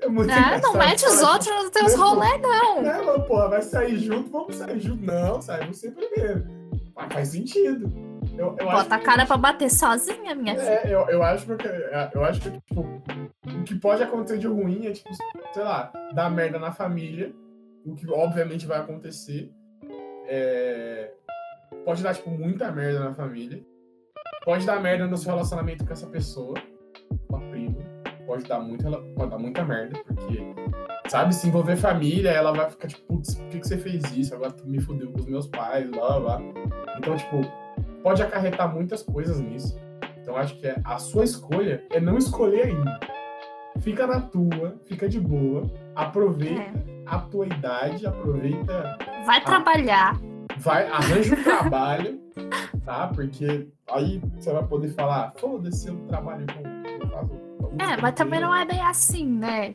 É 0.00 0.08
muito 0.08 0.30
Ah, 0.32 0.58
não 0.60 0.74
mete 0.74 1.06
os 1.06 1.22
outros 1.22 1.46
nos 1.48 1.70
teus 1.70 1.94
rolê, 1.94 2.36
não. 2.38 2.82
Não, 2.82 3.20
porra, 3.22 3.48
vai 3.48 3.62
sair 3.62 3.96
junto, 3.98 4.28
vamos 4.30 4.56
sair 4.56 4.80
junto. 4.80 5.02
Não, 5.04 5.40
sai 5.40 5.66
você 5.66 5.90
primeiro. 5.90 6.44
Mas 6.94 7.12
faz 7.12 7.28
sentido. 7.28 7.92
Eu, 8.36 8.56
eu 8.58 8.66
Bota 8.66 8.94
a 8.94 8.98
que- 8.98 9.04
cara 9.04 9.24
pra 9.26 9.36
bater 9.36 9.70
sozinha, 9.70 10.34
minha 10.34 10.54
filha. 10.56 10.68
É, 10.68 10.86
eu, 10.94 11.08
eu 11.08 11.22
acho 11.22 11.46
que 11.46 11.66
eu 12.14 12.24
acho 12.24 12.40
que 12.40 12.50
tipo, 12.50 12.80
o 12.80 13.62
que 13.64 13.74
pode 13.76 14.02
acontecer 14.02 14.38
de 14.38 14.46
ruim 14.46 14.86
é 14.86 14.92
tipo, 14.92 15.10
sei 15.52 15.62
lá, 15.62 15.92
dar 16.12 16.30
merda 16.30 16.58
na 16.58 16.72
família, 16.72 17.32
o 17.86 17.94
que 17.94 18.08
obviamente 18.10 18.66
vai 18.66 18.78
acontecer. 18.80 19.50
É, 20.26 21.12
pode 21.84 22.02
dar 22.02 22.14
tipo 22.14 22.30
muita 22.30 22.70
merda 22.72 23.00
na 23.00 23.14
família. 23.14 23.62
Pode 24.44 24.66
dar 24.66 24.80
merda 24.80 25.06
no 25.06 25.16
seu 25.16 25.32
relacionamento 25.32 25.86
com 25.86 25.92
essa 25.92 26.06
pessoa. 26.06 26.54
Pode 28.26 28.44
dar 28.44 28.60
muito, 28.60 28.86
ela 28.86 29.02
pode 29.16 29.30
dar 29.30 29.38
muita 29.38 29.64
merda, 29.64 30.00
porque 30.06 30.40
sabe, 31.08 31.34
se 31.34 31.46
envolver 31.48 31.76
família, 31.76 32.30
ela 32.30 32.52
vai 32.52 32.70
ficar 32.70 32.88
tipo, 32.88 33.02
putz, 33.06 33.34
por 33.34 33.48
que, 33.48 33.60
que 33.60 33.68
você 33.68 33.76
fez 33.76 34.02
isso? 34.16 34.34
Agora 34.34 34.50
tu 34.50 34.66
me 34.66 34.80
fudeu 34.80 35.10
com 35.12 35.20
os 35.20 35.26
meus 35.26 35.46
pais, 35.46 35.88
blá 35.90 36.18
blá 36.18 36.38
blá. 36.38 36.42
Então, 36.96 37.16
tipo, 37.16 37.40
pode 38.02 38.22
acarretar 38.22 38.72
muitas 38.72 39.02
coisas 39.02 39.38
nisso. 39.40 39.78
Então 40.20 40.36
acho 40.36 40.58
que 40.58 40.66
é- 40.66 40.80
a 40.84 40.98
sua 40.98 41.24
escolha 41.24 41.84
é 41.90 42.00
não 42.00 42.16
escolher 42.16 42.66
ainda. 42.68 42.98
fica 43.80 44.06
na 44.06 44.20
tua, 44.20 44.76
fica 44.86 45.06
de 45.08 45.20
boa, 45.20 45.70
aproveita 45.94 46.62
é. 46.62 46.72
a 47.04 47.18
tua 47.18 47.44
idade, 47.46 48.06
aproveita. 48.06 48.96
Vai 49.26 49.38
a... 49.38 49.40
trabalhar. 49.42 50.18
Vai, 50.58 50.86
arranja 50.88 51.34
um 51.34 51.42
trabalho, 51.42 52.20
tá? 52.84 53.08
Porque 53.08 53.68
aí 53.90 54.22
você 54.38 54.52
vai 54.52 54.64
poder 54.66 54.88
falar, 54.90 55.32
foda-se, 55.36 55.88
eu 55.88 55.96
trabalho 56.06 56.46
com. 56.46 57.08
Faço, 57.10 57.34
é, 57.78 58.00
mas 58.00 58.14
também 58.14 58.40
não 58.40 58.54
é 58.54 58.64
bem 58.64 58.80
assim, 58.80 59.26
né? 59.26 59.74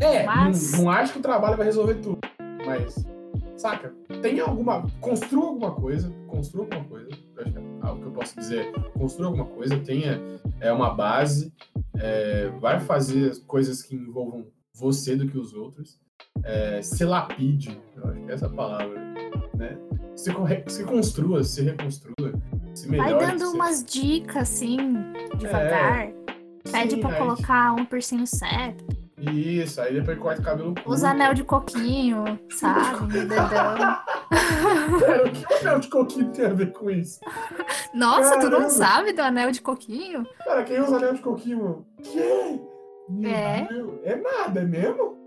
É, 0.00 0.24
mas... 0.24 0.72
não, 0.72 0.84
não 0.84 0.90
acho 0.90 1.12
que 1.12 1.18
o 1.18 1.22
trabalho 1.22 1.56
vai 1.56 1.66
resolver 1.66 1.94
tudo. 1.94 2.18
Mas, 2.66 3.06
saca? 3.56 3.94
Tem 4.22 4.40
alguma. 4.40 4.86
Construa 5.00 5.48
alguma 5.48 5.72
coisa. 5.72 6.10
Construa 6.26 6.64
alguma 6.64 6.84
coisa. 6.84 7.08
Acho 7.38 7.52
que 7.52 7.58
é 7.58 7.62
algo 7.82 8.00
que 8.00 8.06
eu 8.08 8.12
posso 8.12 8.36
dizer. 8.36 8.72
Construa 8.92 9.28
alguma 9.28 9.46
coisa. 9.46 9.78
Tenha 9.78 10.20
é, 10.60 10.72
uma 10.72 10.94
base. 10.94 11.52
É, 11.98 12.48
vai 12.60 12.80
fazer 12.80 13.38
coisas 13.46 13.82
que 13.82 13.94
envolvam 13.94 14.46
você 14.74 15.16
do 15.16 15.26
que 15.26 15.38
os 15.38 15.52
outros. 15.54 15.98
É, 16.42 16.80
se 16.82 17.04
lapide. 17.04 17.80
Eu 17.96 18.10
acho 18.10 18.20
que 18.20 18.30
é 18.30 18.34
essa 18.34 18.48
palavra. 18.48 18.98
Né? 19.54 19.78
Se, 20.16 20.32
se 20.68 20.84
construa, 20.84 21.42
se 21.44 21.62
reconstrua. 21.62 22.32
Se 22.74 22.88
melhore, 22.88 23.14
vai 23.14 23.26
dando 23.26 23.50
se... 23.50 23.54
umas 23.54 23.84
dicas 23.84 24.36
assim, 24.36 24.76
devagar. 25.36 26.08
É, 26.08 26.14
Pede 26.70 26.94
sim, 26.94 27.00
pra 27.00 27.14
colocar 27.16 27.72
um 27.72 27.84
piercing 27.84 28.26
certo. 28.26 28.84
Isso, 29.20 29.80
aí 29.80 29.94
depois 29.94 30.18
corta 30.18 30.40
o 30.40 30.44
cabelo 30.44 30.74
curto. 30.74 30.90
Usa 30.90 31.10
anel 31.10 31.34
de 31.34 31.44
coquinho, 31.44 32.24
sabe? 32.50 33.00
No 33.00 33.06
dedão. 33.06 33.98
O 35.26 35.30
que 35.30 35.54
anel 35.54 35.78
de 35.80 35.88
coquinho 35.88 36.30
tem 36.30 36.46
a 36.46 36.54
ver 36.54 36.72
com 36.72 36.90
isso? 36.90 37.20
Nossa, 37.92 38.36
Caramba. 38.36 38.56
tu 38.56 38.62
não 38.62 38.70
sabe 38.70 39.12
do 39.12 39.20
anel 39.20 39.50
de 39.50 39.60
coquinho? 39.60 40.26
Cara, 40.44 40.64
quem 40.64 40.80
usa 40.80 40.96
anel 40.96 41.14
de 41.14 41.20
coquinho? 41.20 41.86
Que? 42.02 42.60
é. 43.26 43.66
é 44.04 44.16
nada, 44.16 44.60
é 44.60 44.64
mesmo? 44.64 45.18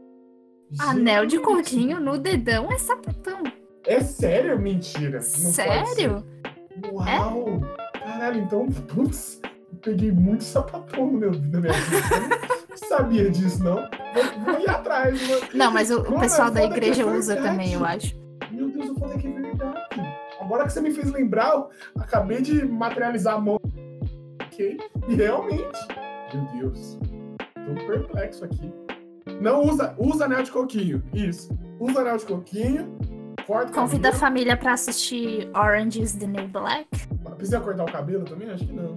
Anel 0.80 1.26
de 1.28 1.40
coquinho 1.40 2.00
no 2.00 2.18
dedão 2.18 2.72
é 2.72 2.80
sapatão. 2.80 3.44
É 3.86 4.00
sério? 4.02 4.58
Mentira. 4.58 5.18
Não 5.18 5.22
sério? 5.22 6.26
Uau! 6.92 7.62
É? 7.96 8.00
Caralho, 8.00 8.42
então, 8.42 8.68
putz, 8.68 9.40
peguei 9.84 10.12
muito 10.12 10.44
sapatão 10.44 11.08
no 11.08 11.18
meu, 11.20 11.32
na 11.32 11.60
minha 11.60 11.74
vida 11.74 12.54
sabia 12.98 13.30
disso, 13.30 13.64
não. 13.64 13.76
Vou, 13.76 14.46
vou 14.46 14.60
ir 14.60 14.70
atrás. 14.70 15.28
Mano. 15.28 15.42
Não, 15.54 15.72
mas 15.72 15.90
o, 15.90 16.02
o 16.02 16.20
pessoal 16.20 16.52
da 16.52 16.64
igreja 16.64 17.02
é 17.02 17.06
usa 17.06 17.36
também, 17.36 17.74
eu 17.74 17.84
acho. 17.84 18.16
Meu 18.52 18.70
Deus, 18.70 18.88
eu 18.88 18.96
falei 18.96 19.18
que 19.18 19.28
é 19.28 19.32
verdade. 19.32 19.78
Agora 20.40 20.66
que 20.66 20.74
você 20.74 20.82
me 20.82 20.92
fez 20.92 21.12
lembrar, 21.12 21.54
eu 21.54 21.70
acabei 22.00 22.42
de 22.42 22.66
materializar 22.66 23.36
a 23.36 23.40
mão. 23.40 23.60
Ok? 24.46 24.78
E 25.08 25.16
realmente. 25.16 25.88
Meu 26.34 26.46
Deus. 26.62 27.00
Tô 27.54 27.86
perplexo 27.88 28.46
aqui. 28.46 28.72
Não 29.42 29.64
usa, 29.64 29.96
usa 29.98 30.26
anel 30.26 30.44
de 30.44 30.52
coquinho. 30.52 31.02
Isso. 31.14 31.50
Usa 31.80 32.02
anel 32.02 32.18
de 32.18 32.26
coquinho. 32.26 32.98
Corta 33.48 33.74
Convida 33.74 34.10
a 34.10 34.14
família 34.14 34.56
pra 34.56 34.74
assistir 34.74 35.50
Orange 35.56 36.02
is 36.02 36.14
the 36.14 36.28
New 36.28 36.48
Black. 36.48 36.88
Precisa 37.36 37.60
cortar 37.60 37.84
o 37.84 37.92
cabelo 37.92 38.24
também? 38.24 38.50
Acho 38.50 38.66
que 38.66 38.72
não. 38.72 38.96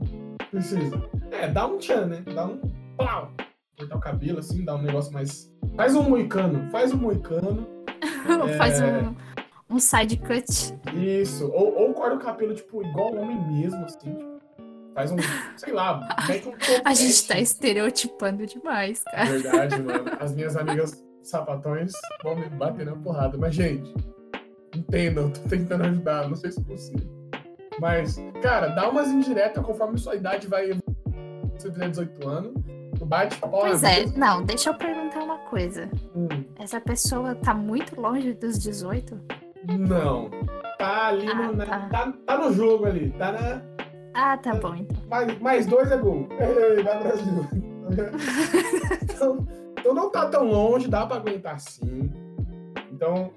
Precisa. 0.57 1.11
É, 1.33 1.49
dá 1.49 1.67
um 1.67 1.79
tchan, 1.79 2.07
né? 2.07 2.23
Dá 2.35 2.47
um 2.47 2.59
pau 2.97 3.31
cortar 3.77 3.97
o 3.97 4.01
cabelo, 4.01 4.39
assim, 4.39 4.65
dar 4.65 4.77
um 4.77 4.83
negócio 4.83 5.13
mais. 5.13 5.53
Faz 5.77 5.95
um 5.95 6.03
moicano, 6.03 6.71
faz 6.71 6.93
um 6.93 6.97
moicano. 6.97 7.67
é... 8.49 8.57
Faz 8.57 8.81
um, 8.81 9.15
um 9.69 9.79
side 9.79 10.17
cut. 10.17 10.47
Isso, 10.95 11.51
ou, 11.53 11.75
ou 11.75 11.93
corta 11.93 12.17
o 12.17 12.19
cabelo, 12.19 12.55
tipo, 12.55 12.83
igual 12.83 13.15
homem 13.15 13.39
mesmo, 13.53 13.85
assim, 13.85 13.99
tipo, 13.99 14.37
Faz 14.95 15.13
um, 15.13 15.17
sei 15.59 15.75
lá, 15.75 16.09
mete 16.27 16.49
um 16.49 16.55
A 16.83 16.95
gente 16.95 17.29
tá 17.29 17.39
estereotipando 17.39 18.47
demais, 18.47 19.05
cara. 19.05 19.27
Verdade, 19.27 19.83
mano. 19.83 20.11
As 20.19 20.35
minhas 20.35 20.57
amigas 20.57 21.05
sapatões 21.23 21.93
vão 22.23 22.35
me 22.35 22.49
bater 22.49 22.87
na 22.87 22.97
porrada. 22.97 23.37
Mas, 23.37 23.55
gente, 23.55 23.93
entendam, 24.75 25.31
tô 25.31 25.41
tentando 25.51 25.85
ajudar, 25.85 26.27
não 26.27 26.35
sei 26.35 26.51
se 26.51 26.61
é 26.61 26.65
possível. 26.65 27.16
Mas, 27.81 28.17
cara, 28.43 28.69
dá 28.69 28.89
umas 28.89 29.09
indiretas 29.09 29.65
conforme 29.65 29.99
sua 29.99 30.15
idade 30.15 30.47
vai 30.47 30.79
você 31.59 31.71
tiver 31.71 31.89
18 31.91 32.29
anos. 32.29 32.53
Bate 33.05 33.39
Pois 33.39 33.85
é, 33.85 34.07
não, 34.17 34.43
deixa 34.43 34.71
eu 34.71 34.75
perguntar 34.75 35.21
uma 35.21 35.39
coisa. 35.39 35.89
Hum. 36.15 36.29
Essa 36.59 36.81
pessoa 36.81 37.35
tá 37.35 37.55
muito 37.55 38.01
longe 38.01 38.33
dos 38.33 38.59
18? 38.59 39.21
Não. 39.79 40.31
Tá 40.79 41.09
ali 41.09 41.29
ah, 41.29 41.35
no, 41.35 41.57
tá. 41.59 41.89
Tá, 41.89 42.13
tá. 42.27 42.39
no 42.39 42.53
jogo 42.53 42.87
ali. 42.87 43.11
Tá 43.13 43.33
na. 43.33 43.63
Ah, 44.15 44.37
tá 44.37 44.55
bom 44.55 44.75
então. 44.75 44.97
Mais, 45.09 45.39
mais 45.41 45.67
dois 45.67 45.91
é 45.91 45.97
gol. 45.99 46.27
Ei, 46.39 46.83
vai 46.83 46.99
Brasil. 46.99 47.47
então, 49.03 49.47
então 49.79 49.95
não 49.95 50.11
tá 50.11 50.27
tão 50.29 50.45
longe, 50.45 50.89
dá 50.89 51.07
pra 51.07 51.17
aguentar 51.17 51.61
sim. 51.61 52.11
Então, 52.91 53.31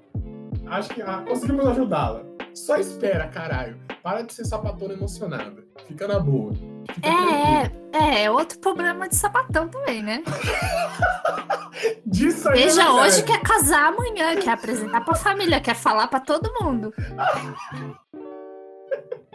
acho 0.66 0.90
que 0.94 1.02
ah, 1.02 1.22
conseguimos 1.28 1.66
ajudá-la. 1.66 2.29
Só 2.54 2.76
espera, 2.76 3.28
caralho. 3.28 3.78
Para 4.02 4.22
de 4.22 4.32
ser 4.32 4.44
sapatona 4.44 4.94
emocionada. 4.94 5.64
Fica 5.86 6.08
na 6.08 6.18
boa. 6.18 6.52
Fica 6.54 7.08
é, 7.08 7.70
é, 7.92 8.24
é 8.24 8.30
outro 8.30 8.58
problema 8.58 9.08
de 9.08 9.16
sapatão 9.16 9.68
também, 9.68 10.02
né? 10.02 10.22
Disso 12.04 12.48
aí. 12.48 12.64
Veja, 12.64 12.82
é 12.82 12.90
hoje 12.90 13.22
quer 13.22 13.40
casar 13.42 13.88
amanhã, 13.88 14.36
quer 14.36 14.50
apresentar 14.50 15.04
pra 15.04 15.14
família, 15.14 15.60
quer 15.60 15.76
falar 15.76 16.08
pra 16.08 16.20
todo 16.20 16.52
mundo. 16.60 16.92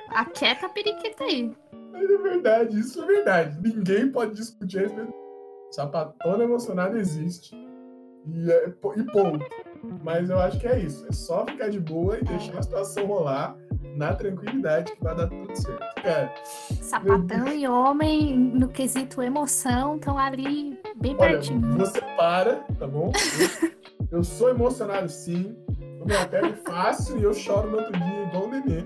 A 0.09 0.25
quieta 0.25 0.69
periquita 0.69 1.23
aí. 1.23 1.51
Mas 1.91 2.09
é 2.09 2.17
verdade, 2.17 2.79
isso 2.79 3.01
é 3.01 3.05
verdade. 3.05 3.59
Ninguém 3.61 4.11
pode 4.11 4.35
discutir 4.35 4.85
isso. 4.85 4.95
Sapatona 5.71 6.43
emocionada 6.43 6.97
existe. 6.97 7.55
E, 8.27 8.51
é, 8.51 8.67
e 8.67 9.03
ponto. 9.11 9.45
Mas 10.03 10.29
eu 10.29 10.39
acho 10.39 10.59
que 10.59 10.67
é 10.67 10.79
isso. 10.79 11.05
É 11.07 11.11
só 11.11 11.45
ficar 11.45 11.69
de 11.69 11.79
boa 11.79 12.17
e 12.17 12.23
deixar 12.23 12.57
a 12.59 12.61
situação 12.63 13.05
rolar 13.05 13.55
na 13.95 14.13
tranquilidade 14.13 14.91
que 14.91 15.03
vai 15.03 15.15
dar 15.15 15.27
tudo 15.27 15.55
certo. 15.55 16.01
Cara, 16.03 16.33
Sapatão 16.45 17.47
e 17.47 17.67
homem, 17.67 18.37
no 18.37 18.67
quesito 18.67 19.21
emoção, 19.21 19.95
estão 19.95 20.17
ali 20.17 20.77
bem 20.97 21.15
Olha, 21.17 21.31
pertinho. 21.31 21.77
Você 21.77 22.01
para, 22.17 22.55
tá 22.77 22.87
bom? 22.87 23.11
Eu, 24.11 24.17
eu 24.19 24.23
sou 24.23 24.49
emocionado 24.49 25.09
sim. 25.09 25.55
Eu 25.99 26.05
me 26.05 26.15
apego 26.15 26.53
fácil 26.65 27.17
e 27.19 27.23
eu 27.23 27.33
choro 27.33 27.71
no 27.71 27.77
outro 27.77 27.93
dia 27.93 28.23
igual 28.23 28.45
um 28.45 28.49
nenê. 28.49 28.83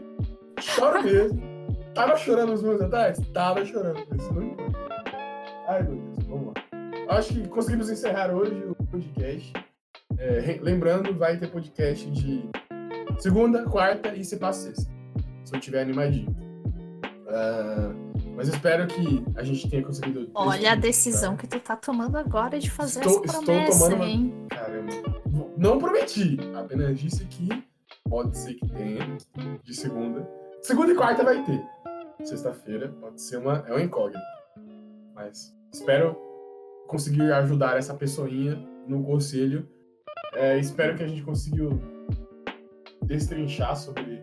Choro 0.60 1.04
mesmo. 1.04 1.42
Tava 1.94 2.16
chorando 2.16 2.54
uns 2.54 2.62
meses 2.62 2.82
atrás? 2.82 3.20
Tava 3.34 3.66
chorando. 3.66 4.00
Isso 4.16 4.34
não 4.34 4.44
importa. 4.44 5.04
Ai, 5.68 5.84
meu 5.84 5.96
Deus, 5.96 6.28
vamos 6.28 6.48
lá. 6.48 6.54
Acho 7.18 7.34
que 7.34 7.48
conseguimos 7.48 7.90
encerrar 7.90 8.32
hoje 8.32 8.54
o 8.68 8.76
podcast. 8.86 9.54
É, 10.20 10.60
lembrando, 10.62 11.18
vai 11.18 11.38
ter 11.38 11.48
podcast 11.48 12.10
de 12.12 12.50
segunda, 13.20 13.64
quarta 13.64 14.14
e 14.14 14.24
se 14.24 14.38
passa 14.38 14.68
sexta 14.68 14.92
se 15.46 15.56
eu 15.56 15.60
tiver 15.60 15.82
animadinho. 15.82 16.30
Uh, 17.26 18.10
mas 18.36 18.48
espero 18.48 18.86
que 18.88 19.24
a 19.36 19.44
gente 19.44 19.70
tenha 19.70 19.84
conseguido. 19.84 20.30
Olha 20.34 20.74
a 20.74 20.76
decisão 20.76 21.36
que 21.36 21.48
tu 21.48 21.60
tá 21.60 21.76
tomando 21.76 22.18
agora 22.18 22.60
de 22.60 22.70
fazer 22.70 23.00
estou, 23.00 23.24
essa 23.24 23.42
promessa, 23.42 23.72
estou 23.72 23.90
tomando 23.90 24.04
hein? 24.04 24.34
Uma... 24.34 24.48
Caramba. 24.50 24.92
Não 25.58 25.80
prometi, 25.80 26.38
apenas 26.56 27.00
disse 27.00 27.26
que 27.26 27.50
pode 28.10 28.38
ser 28.38 28.56
que 28.56 28.68
tenha 28.70 29.18
de 29.64 29.74
segunda. 29.74 30.28
Segunda 30.62 30.92
e 30.92 30.96
quarta 30.96 31.24
vai 31.24 31.44
ter. 31.46 31.62
Sexta-feira 32.24 32.90
pode 33.00 33.22
ser 33.22 33.38
uma. 33.38 33.64
É 33.68 33.72
uma 33.72 33.82
incógnita. 33.82 34.20
Mas 35.16 35.56
espero 35.74 36.16
conseguir 36.88 37.32
ajudar 37.32 37.78
essa 37.78 37.94
pessoinha 37.94 38.56
no 38.88 39.04
conselho. 39.04 39.68
É, 40.34 40.58
espero 40.58 40.96
que 40.96 41.04
a 41.04 41.08
gente 41.08 41.24
conseguiu 41.24 41.82
destrinchar 43.04 43.76
sobre 43.76 44.22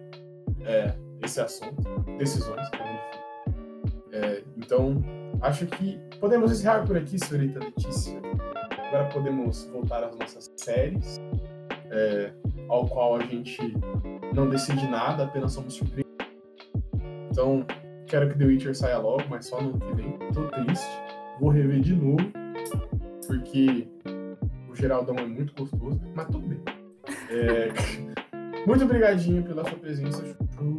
é, 0.65 0.95
esse 1.23 1.41
assunto, 1.41 1.83
decisões. 2.19 2.67
É, 4.13 4.43
então, 4.57 5.03
acho 5.43 5.67
que 5.67 5.99
podemos 6.21 6.53
encerrar 6.53 6.87
por 6.87 6.97
aqui, 6.97 7.19
senhorita 7.19 7.59
Letícia. 7.59 8.21
Agora 8.89 9.09
podemos 9.09 9.65
voltar 9.67 10.05
às 10.05 10.17
nossas 10.17 10.53
séries, 10.57 11.19
é, 11.91 12.33
ao 12.69 12.87
qual 12.87 13.17
a 13.17 13.21
gente 13.25 13.61
não 14.33 14.49
decide 14.49 14.87
nada, 14.89 15.25
apenas 15.25 15.53
somos 15.53 15.75
surpreendidos. 15.75 16.07
Então, 17.31 17.67
quero 18.07 18.29
que 18.29 18.39
The 18.39 18.45
Witcher 18.45 18.75
saia 18.75 18.99
logo, 18.99 19.25
mas 19.29 19.47
só 19.47 19.61
no 19.61 19.71
ano 19.71 19.81
que 19.81 19.95
vem. 19.95 20.19
Tô 20.33 20.45
triste. 20.45 20.87
Vou 21.41 21.51
rever 21.51 21.81
de 21.81 21.95
novo, 21.95 22.17
porque 23.27 23.87
Geraldão 24.77 25.17
é 25.17 25.27
muito 25.27 25.55
gostoso, 25.55 26.01
mas 26.15 26.27
tudo 26.27 26.47
bem. 26.47 26.61
É, 27.31 27.69
muito 28.67 28.85
obrigadinho 28.85 29.43
pela 29.43 29.65
sua 29.65 29.79
presença, 29.79 30.25
Chuchu 30.25 30.79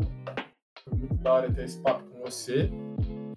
da 1.27 1.33
hora 1.33 1.51
ter 1.51 1.65
esse 1.65 1.77
papo 1.79 2.03
com 2.05 2.21
você. 2.21 2.71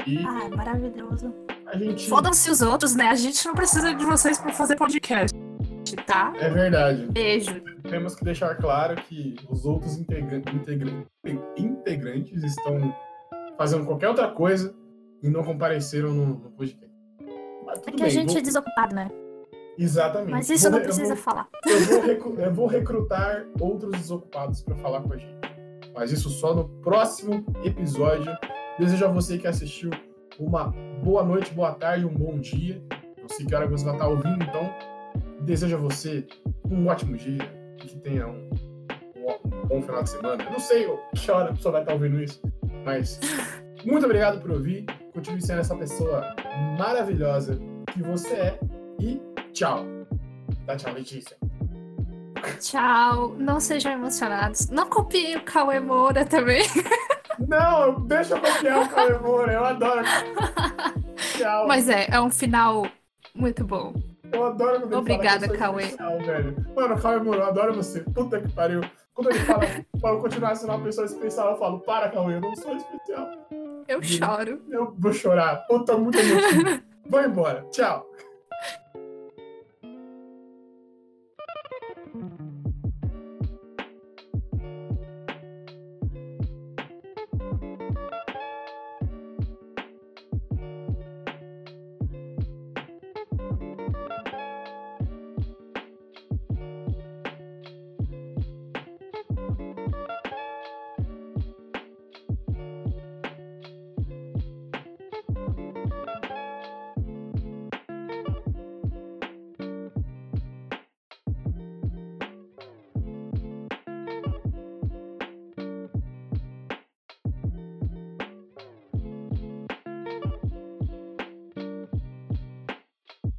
E 0.07 0.19
ah, 0.19 0.45
é 0.45 0.57
maravilhoso. 0.57 1.35
A 1.67 1.77
gente... 1.77 2.09
Fodam-se 2.09 2.51
os 2.51 2.63
outros, 2.63 2.95
né? 2.95 3.09
A 3.09 3.15
gente 3.15 3.45
não 3.47 3.55
precisa 3.55 3.93
de 3.95 4.05
vocês 4.05 4.39
para 4.39 4.53
fazer 4.53 4.77
podcast, 4.77 5.37
tá? 6.07 6.33
É 6.37 6.49
verdade. 6.49 7.07
Beijo. 7.11 7.61
Temos 7.89 8.15
que 8.15 8.25
deixar 8.25 8.55
claro 8.57 8.97
que 8.97 9.37
os 9.49 9.65
outros 9.65 9.97
integra... 9.99 10.37
Integra... 10.37 11.07
integrantes 11.57 12.43
estão 12.45 12.95
fazendo 13.59 13.85
qualquer 13.85 14.09
outra 14.09 14.29
coisa 14.29 14.75
e 15.23 15.29
não 15.29 15.43
compareceram 15.43 16.13
no, 16.15 16.27
no 16.27 16.51
podcast. 16.53 16.91
é 17.87 17.91
que 17.91 17.97
bem, 17.97 18.07
a 18.07 18.09
gente 18.09 18.29
vou... 18.29 18.39
é 18.39 18.41
desocupado, 18.41 18.95
né? 18.95 19.11
Exatamente. 19.83 20.31
Mas 20.31 20.51
isso 20.51 20.64
Vou- 20.64 20.72
não 20.72 20.78
eu 20.78 20.85
precisa 20.85 21.14
vou- 21.14 21.16
falar. 21.16 21.49
Eu 21.66 21.81
vou, 21.81 22.01
recru- 22.03 22.41
eu 22.41 22.55
vou 22.55 22.66
recrutar 22.66 23.47
outros 23.61 23.93
desocupados 23.93 24.62
para 24.62 24.76
falar 24.76 25.01
com 25.01 25.12
a 25.12 25.16
gente. 25.16 25.39
Mas 25.95 26.12
isso 26.12 26.28
só 26.28 26.55
no 26.55 26.68
próximo 26.83 27.45
episódio. 27.64 28.31
Desejo 28.78 29.05
a 29.07 29.09
você 29.09 29.39
que 29.39 29.47
assistiu 29.47 29.91
uma 30.39 30.72
boa 31.03 31.22
noite, 31.24 31.53
boa 31.55 31.72
tarde, 31.72 32.05
um 32.05 32.14
bom 32.14 32.39
dia. 32.39 32.83
Não 33.20 33.28
sei 33.28 33.47
que 33.47 33.55
hora 33.55 33.66
você 33.66 33.85
vai 33.85 33.95
estar 33.95 34.09
ouvindo, 34.09 34.43
então 34.45 34.70
desejo 35.43 35.76
a 35.76 35.78
você 35.81 36.26
um 36.70 36.87
ótimo 36.87 37.16
dia 37.16 37.39
e 37.83 37.87
que 37.87 37.97
tenha 38.01 38.26
um, 38.26 38.51
um 39.45 39.66
bom 39.66 39.83
final 39.83 40.03
de 40.03 40.11
semana. 40.11 40.43
Eu 40.45 40.51
não 40.53 40.61
sei 40.61 40.87
que 41.14 41.31
hora 41.31 41.51
a 41.51 41.55
pessoa 41.55 41.72
vai 41.72 41.81
estar 41.83 41.93
ouvindo 41.95 42.22
isso, 42.22 42.41
mas 42.85 43.18
muito 43.85 44.05
obrigado 44.05 44.41
por 44.41 44.51
ouvir. 44.53 44.85
Continue 45.14 45.41
sendo 45.43 45.61
essa 45.61 45.74
pessoa 45.76 46.35
maravilhosa 46.78 47.59
que 47.93 48.03
você 48.03 48.33
é 48.35 48.61
e 49.01 49.20
tchau. 49.61 49.85
Dá 50.65 50.75
tchau, 50.77 50.95
Letícia. 50.95 51.37
Tchau. 52.61 53.35
Não 53.39 53.61
sejam 53.61 53.93
emocionados. 53.93 54.71
Não 54.71 54.89
copiem 54.89 55.37
o 55.37 55.45
Cauê 55.45 55.79
Moura 55.79 56.25
também. 56.25 56.63
Não, 57.47 58.01
deixa 58.07 58.35
eu 58.37 58.41
copiar 58.41 58.83
o 58.83 58.89
Cauê 58.89 59.19
Moura, 59.19 59.53
eu 59.53 59.65
adoro. 59.65 60.05
Tchau. 61.37 61.69
Mas 61.69 61.89
é, 61.89 62.07
é 62.11 62.21
um 62.21 62.31
final 62.31 62.87
muito 63.35 63.63
bom. 63.65 63.93
Eu 64.33 64.45
adoro 64.47 64.81
quando 64.81 64.93
ele 64.93 64.97
Obrigada, 64.97 65.47
fala 65.47 65.53
que 65.53 65.59
Cauê. 65.97 66.25
velho. 66.25 66.57
Mano, 66.75 67.01
Cauê 67.01 67.19
Moura, 67.19 67.41
eu 67.41 67.47
adoro 67.47 67.75
você. 67.75 68.01
Puta 68.01 68.41
que 68.41 68.49
pariu. 68.53 68.81
Quando 69.13 69.31
ele 69.31 69.41
fala 69.41 69.61
pra 70.01 70.11
eu 70.11 70.21
continuar 70.21 70.55
sendo 70.55 70.73
uma 70.73 70.83
pessoa 70.83 71.05
especial, 71.05 71.51
eu 71.51 71.59
falo, 71.59 71.81
para, 71.81 72.09
Cauê, 72.09 72.37
eu 72.37 72.41
não 72.41 72.57
sou 72.57 72.75
especial. 72.77 73.29
Eu 73.87 74.03
choro. 74.03 74.63
Eu 74.71 74.95
vou 74.99 75.13
chorar. 75.13 75.67
Puta, 75.67 75.97
muito 75.99 76.19
emotivo. 76.19 76.81
Vou 77.11 77.21
embora. 77.25 77.67
Tchau. 77.73 78.07